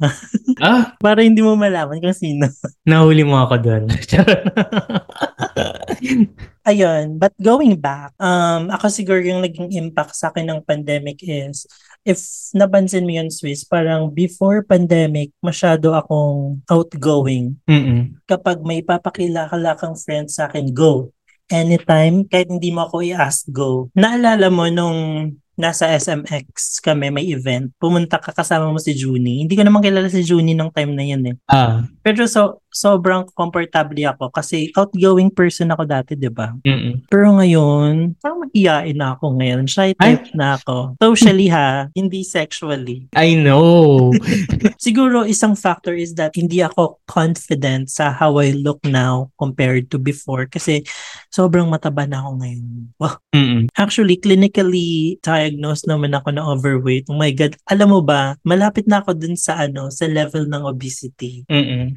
Ah, 0.62 0.94
Para 1.04 1.22
hindi 1.22 1.42
mo 1.42 1.56
malaman 1.56 2.00
kung 2.00 2.16
sino. 2.16 2.48
nahuli 2.88 3.22
mo 3.24 3.40
ako 3.42 3.56
doon. 3.60 3.84
Ayun. 6.70 7.18
But 7.18 7.34
going 7.38 7.78
back, 7.78 8.14
um, 8.18 8.70
ako 8.70 8.86
siguro 8.90 9.20
yung 9.22 9.42
naging 9.42 9.70
impact 9.74 10.14
sa 10.14 10.30
akin 10.30 10.50
ng 10.50 10.60
pandemic 10.66 11.22
is, 11.22 11.66
if 12.02 12.18
napansin 12.54 13.06
mo 13.06 13.12
yun, 13.14 13.30
Swiss, 13.30 13.66
parang 13.66 14.10
before 14.10 14.66
pandemic, 14.66 15.30
masyado 15.42 15.94
akong 15.94 16.62
outgoing. 16.70 17.58
Mm-mm. 17.66 18.18
kapag 18.26 18.62
may 18.62 18.82
papakilala 18.82 19.78
kang 19.78 19.94
friend 19.98 20.30
sa 20.30 20.50
akin, 20.50 20.70
go. 20.74 21.10
Anytime, 21.52 22.24
kahit 22.26 22.48
hindi 22.48 22.72
mo 22.72 22.88
ako 22.88 23.04
i-ask, 23.04 23.50
go. 23.50 23.92
Naalala 23.92 24.48
mo 24.48 24.66
nung 24.72 25.30
nasa 25.52 25.84
SMX 25.92 26.80
kami, 26.80 27.12
may 27.12 27.28
event, 27.28 27.70
pumunta 27.76 28.16
ka 28.16 28.32
kasama 28.32 28.72
mo 28.72 28.80
si 28.80 28.96
Junie. 28.96 29.44
Hindi 29.44 29.52
ko 29.52 29.62
naman 29.62 29.84
kilala 29.84 30.08
si 30.08 30.24
Junie 30.24 30.56
nung 30.56 30.72
time 30.72 30.96
na 30.96 31.04
yun 31.04 31.22
eh. 31.28 31.36
Ah, 31.44 31.84
Pero 32.02 32.26
so, 32.26 32.62
sobrang 32.72 33.28
comfortable 33.36 34.02
ako 34.08 34.32
kasi 34.32 34.72
outgoing 34.74 35.28
person 35.28 35.70
ako 35.70 35.84
dati, 35.84 36.16
di 36.16 36.32
ba? 36.32 36.56
Pero 37.06 37.36
ngayon, 37.36 38.16
parang 38.18 38.48
mag-iyain 38.48 38.96
na 38.96 39.14
ako 39.14 39.38
ngayon. 39.38 39.68
Shy 39.68 39.92
type 39.94 40.32
na 40.32 40.56
ako. 40.58 40.96
Socially 40.98 41.52
ha, 41.52 41.92
hindi 41.92 42.24
sexually. 42.24 43.06
I 43.14 43.36
know. 43.36 44.10
Siguro 44.84 45.28
isang 45.28 45.54
factor 45.54 45.92
is 45.92 46.16
that 46.16 46.32
hindi 46.34 46.64
ako 46.64 46.98
confident 47.04 47.92
sa 47.92 48.10
how 48.10 48.40
I 48.40 48.56
look 48.56 48.80
now 48.88 49.30
compared 49.36 49.92
to 49.92 50.00
before 50.00 50.48
kasi 50.48 50.82
sobrang 51.28 51.68
mataba 51.68 52.08
na 52.08 52.24
ako 52.24 52.30
ngayon. 52.40 52.66
Wow. 52.96 53.16
Mm-mm. 53.36 53.62
Actually, 53.76 54.16
clinically 54.16 55.20
diagnosed 55.20 55.84
naman 55.84 56.16
ako 56.16 56.28
na 56.32 56.42
overweight. 56.44 57.06
Oh 57.12 57.20
my 57.20 57.30
God. 57.36 57.54
Alam 57.68 57.88
mo 57.92 58.00
ba, 58.00 58.40
malapit 58.42 58.88
na 58.88 59.04
ako 59.04 59.12
dun 59.12 59.36
sa 59.36 59.60
ano, 59.60 59.92
sa 59.92 60.08
level 60.08 60.48
ng 60.48 60.64
obesity. 60.64 61.44
Mm-mm. 61.52 61.91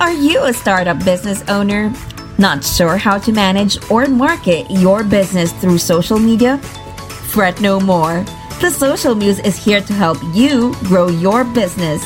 Are 0.00 0.12
you 0.12 0.44
a 0.44 0.52
startup 0.52 1.04
business 1.04 1.42
owner? 1.48 1.92
Not 2.38 2.64
sure 2.64 2.96
how 2.96 3.18
to 3.18 3.32
manage 3.32 3.78
or 3.90 4.06
market 4.06 4.70
your 4.70 5.04
business 5.04 5.52
through 5.52 5.78
social 5.78 6.18
media? 6.18 6.58
Fret 6.58 7.60
no 7.60 7.78
more. 7.78 8.24
The 8.60 8.70
Social 8.70 9.14
Muse 9.14 9.38
is 9.40 9.56
here 9.56 9.80
to 9.80 9.92
help 9.92 10.18
you 10.34 10.74
grow 10.84 11.08
your 11.08 11.44
business. 11.44 12.02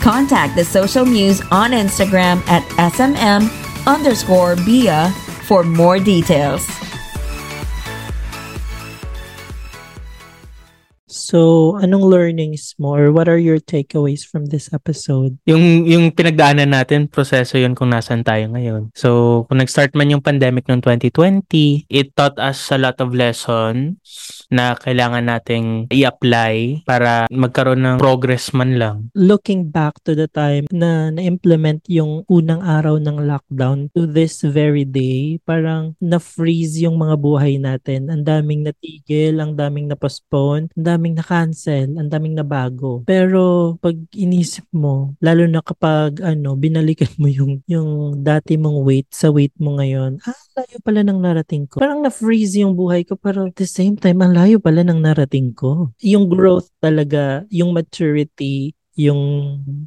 Contact 0.00 0.56
the 0.56 0.64
Social 0.64 1.04
Muse 1.04 1.40
on 1.50 1.70
Instagram 1.72 2.46
at 2.48 2.62
SMM 2.92 3.50
underscore 3.86 4.56
BIA 4.56 5.10
for 5.46 5.62
more 5.62 5.98
details. 5.98 6.66
So, 11.22 11.78
anong 11.78 12.02
learnings 12.10 12.74
mo 12.82 12.98
or 12.98 13.14
what 13.14 13.30
are 13.30 13.38
your 13.38 13.62
takeaways 13.62 14.26
from 14.26 14.50
this 14.50 14.74
episode? 14.74 15.38
Yung, 15.46 15.86
yung 15.86 16.10
pinagdaanan 16.10 16.74
natin, 16.74 17.06
proseso 17.06 17.62
yun 17.62 17.78
kung 17.78 17.94
nasan 17.94 18.26
tayo 18.26 18.50
ngayon. 18.50 18.90
So, 18.98 19.42
kung 19.46 19.62
nag-start 19.62 19.94
man 19.94 20.10
yung 20.10 20.24
pandemic 20.24 20.66
noong 20.66 20.82
2020, 20.82 21.86
it 21.86 22.10
taught 22.18 22.34
us 22.42 22.58
a 22.74 22.78
lot 22.82 22.98
of 22.98 23.14
lessons 23.14 24.02
na 24.50 24.74
kailangan 24.74 25.30
nating 25.30 25.86
i-apply 25.94 26.82
para 26.82 27.30
magkaroon 27.30 27.86
ng 27.86 27.96
progress 28.02 28.50
man 28.50 28.76
lang. 28.76 28.96
looking 29.14 29.70
back 29.70 29.96
to 30.02 30.16
the 30.18 30.26
time 30.28 30.66
na 30.74 31.08
na-implement 31.08 31.84
yung 31.86 32.26
unang 32.26 32.60
araw 32.60 32.98
ng 32.98 33.22
lockdown 33.22 33.88
to 33.94 34.04
this 34.08 34.42
very 34.42 34.84
day, 34.84 35.38
parang 35.46 35.94
na-freeze 36.02 36.82
yung 36.82 36.98
mga 36.98 37.16
buhay 37.16 37.56
natin. 37.56 38.10
Ang 38.10 38.26
daming 38.26 38.66
natigil, 38.66 39.38
ang 39.38 39.54
daming 39.54 39.86
na-postpone, 39.88 40.68
ang 40.74 40.84
daming 40.84 41.11
na-cancel, 41.16 41.96
ang 41.96 42.08
daming 42.08 42.36
nabago. 42.36 43.04
Pero 43.04 43.74
pag 43.78 43.96
inisip 44.12 44.66
mo, 44.72 45.14
lalo 45.20 45.44
na 45.46 45.60
kapag 45.60 46.20
ano, 46.24 46.54
binalikan 46.56 47.10
mo 47.20 47.28
yung, 47.28 47.60
yung 47.68 48.22
dati 48.24 48.56
mong 48.56 48.84
weight 48.84 49.08
sa 49.12 49.28
weight 49.32 49.54
mo 49.60 49.76
ngayon, 49.78 50.20
ah, 50.24 50.42
layo 50.58 50.76
pala 50.84 51.00
ng 51.04 51.18
narating 51.20 51.64
ko. 51.68 51.80
Parang 51.80 52.02
na-freeze 52.02 52.60
yung 52.60 52.76
buhay 52.76 53.04
ko, 53.04 53.16
pero 53.16 53.48
at 53.48 53.56
the 53.56 53.68
same 53.68 53.96
time, 53.96 54.20
ang 54.20 54.36
layo 54.36 54.58
pala 54.58 54.82
ng 54.82 55.00
narating 55.00 55.52
ko. 55.52 55.92
Yung 56.00 56.28
growth 56.28 56.68
talaga, 56.80 57.44
yung 57.48 57.72
maturity, 57.72 58.74
yung 58.92 59.20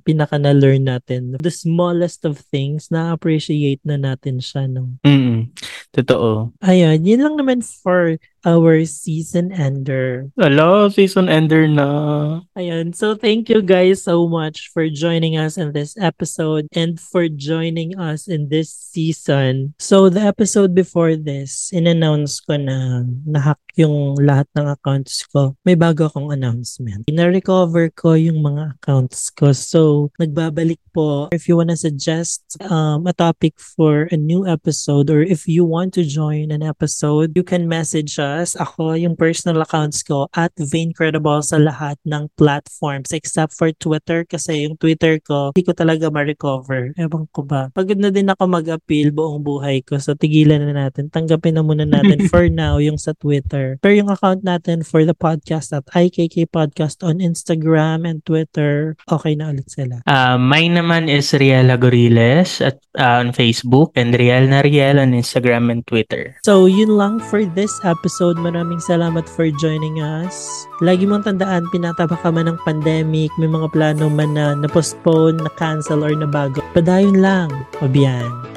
pinaka 0.02 0.42
na-learn 0.42 0.90
natin. 0.90 1.38
The 1.38 1.54
smallest 1.54 2.26
of 2.26 2.42
things, 2.50 2.90
na-appreciate 2.90 3.82
na 3.86 4.02
natin 4.02 4.42
siya. 4.42 4.66
No? 4.66 4.98
Mm 5.06 5.54
Totoo. 5.96 6.52
Ayun, 6.60 7.08
yun 7.08 7.24
lang 7.24 7.36
naman 7.40 7.64
for 7.64 8.20
our 8.46 8.86
season 8.86 9.52
ender. 9.52 10.30
Hello, 10.38 10.88
season 10.88 11.28
ender 11.28 11.68
na. 11.68 12.46
Ayun, 12.54 12.94
so 12.94 13.18
thank 13.18 13.50
you 13.50 13.66
guys 13.66 14.06
so 14.06 14.30
much 14.30 14.70
for 14.70 14.88
joining 14.88 15.36
us 15.36 15.58
in 15.58 15.74
this 15.74 15.98
episode 15.98 16.70
and 16.78 17.02
for 17.02 17.28
joining 17.28 17.98
us 17.98 18.30
in 18.30 18.48
this 18.54 18.70
season. 18.70 19.74
So 19.82 20.08
the 20.08 20.22
episode 20.22 20.78
before 20.78 21.18
this, 21.18 21.74
in-announce 21.74 22.40
ko 22.46 22.62
na 22.62 23.04
nahack 23.26 23.60
yung 23.76 24.16
lahat 24.22 24.48
ng 24.56 24.70
accounts 24.70 25.26
ko. 25.28 25.58
May 25.66 25.76
bago 25.76 26.08
akong 26.08 26.32
announcement. 26.32 27.10
Na-recover 27.10 27.92
ko 27.92 28.14
yung 28.14 28.46
mga 28.46 28.80
accounts 28.80 29.34
ko. 29.34 29.52
So 29.52 30.14
nagbabalik 30.22 30.80
po. 30.94 31.28
If 31.34 31.50
you 31.50 31.58
wanna 31.58 31.76
suggest 31.76 32.62
um, 32.70 33.10
a 33.10 33.12
topic 33.12 33.58
for 33.58 34.08
a 34.14 34.18
new 34.18 34.48
episode 34.48 35.10
or 35.10 35.26
if 35.26 35.50
you 35.50 35.66
want 35.66 35.98
to 35.98 36.06
join 36.06 36.54
an 36.54 36.62
episode, 36.62 37.34
you 37.36 37.44
can 37.44 37.68
message 37.68 38.16
us. 38.22 38.35
Ako, 38.44 39.00
yung 39.00 39.16
personal 39.16 39.64
accounts 39.64 40.04
ko 40.04 40.28
at 40.36 40.52
Vaincredible 40.60 41.40
sa 41.40 41.56
lahat 41.56 41.96
ng 42.04 42.28
platforms 42.36 43.16
except 43.16 43.56
for 43.56 43.72
Twitter 43.80 44.28
kasi 44.28 44.68
yung 44.68 44.76
Twitter 44.76 45.24
ko, 45.24 45.56
hindi 45.56 45.64
ko 45.64 45.72
talaga 45.72 46.12
ma-recover. 46.12 46.92
Ewan 47.00 47.32
ko 47.32 47.48
ba. 47.48 47.72
Pagod 47.72 47.96
na 47.96 48.12
din 48.12 48.28
ako 48.28 48.44
mag-appeal 48.52 49.16
buong 49.16 49.40
buhay 49.40 49.86
ko. 49.86 49.96
So, 50.02 50.18
tigilan 50.18 50.66
na 50.66 50.90
natin. 50.90 51.08
Tanggapin 51.08 51.56
na 51.56 51.64
muna 51.64 51.88
natin 51.88 52.26
for 52.34 52.52
now 52.52 52.82
yung 52.82 53.00
sa 53.00 53.16
Twitter. 53.16 53.78
Pero 53.80 53.96
yung 53.96 54.12
account 54.12 54.42
natin 54.42 54.82
for 54.82 55.08
the 55.08 55.16
podcast 55.16 55.72
at 55.72 55.88
IKK 55.96 56.50
Podcast 56.50 57.06
on 57.06 57.22
Instagram 57.22 58.04
and 58.04 58.26
Twitter, 58.26 58.98
okay 59.06 59.38
na 59.38 59.54
ulit 59.54 59.70
sila. 59.70 60.02
Uh, 60.10 60.36
mine 60.42 60.76
naman 60.76 61.06
is 61.06 61.32
Riel 61.32 61.70
Agoriles 61.70 62.60
at 62.66 62.82
uh, 62.98 63.22
on 63.22 63.30
Facebook 63.32 63.94
and 63.94 64.18
Riel 64.18 64.50
na 64.50 64.66
Riel 64.66 64.98
on 64.98 65.14
Instagram 65.14 65.70
and 65.70 65.86
Twitter. 65.86 66.36
So, 66.42 66.66
yun 66.66 66.98
lang 66.98 67.22
for 67.22 67.46
this 67.46 67.72
episode. 67.86 68.25
Maraming 68.34 68.82
salamat 68.82 69.30
for 69.30 69.46
joining 69.62 70.02
us. 70.02 70.66
Lagi 70.82 71.06
mong 71.06 71.30
tandaan, 71.30 71.70
pinataba 71.70 72.18
ka 72.18 72.34
man 72.34 72.50
ng 72.50 72.58
pandemic, 72.66 73.30
may 73.38 73.46
mga 73.46 73.70
plano 73.70 74.10
man 74.10 74.34
na 74.34 74.58
na-postpone, 74.58 75.38
na-cancel, 75.38 76.02
or 76.02 76.18
nabago. 76.18 76.66
Padayon 76.74 77.22
lang. 77.22 77.54
Pabiyan. 77.78 78.55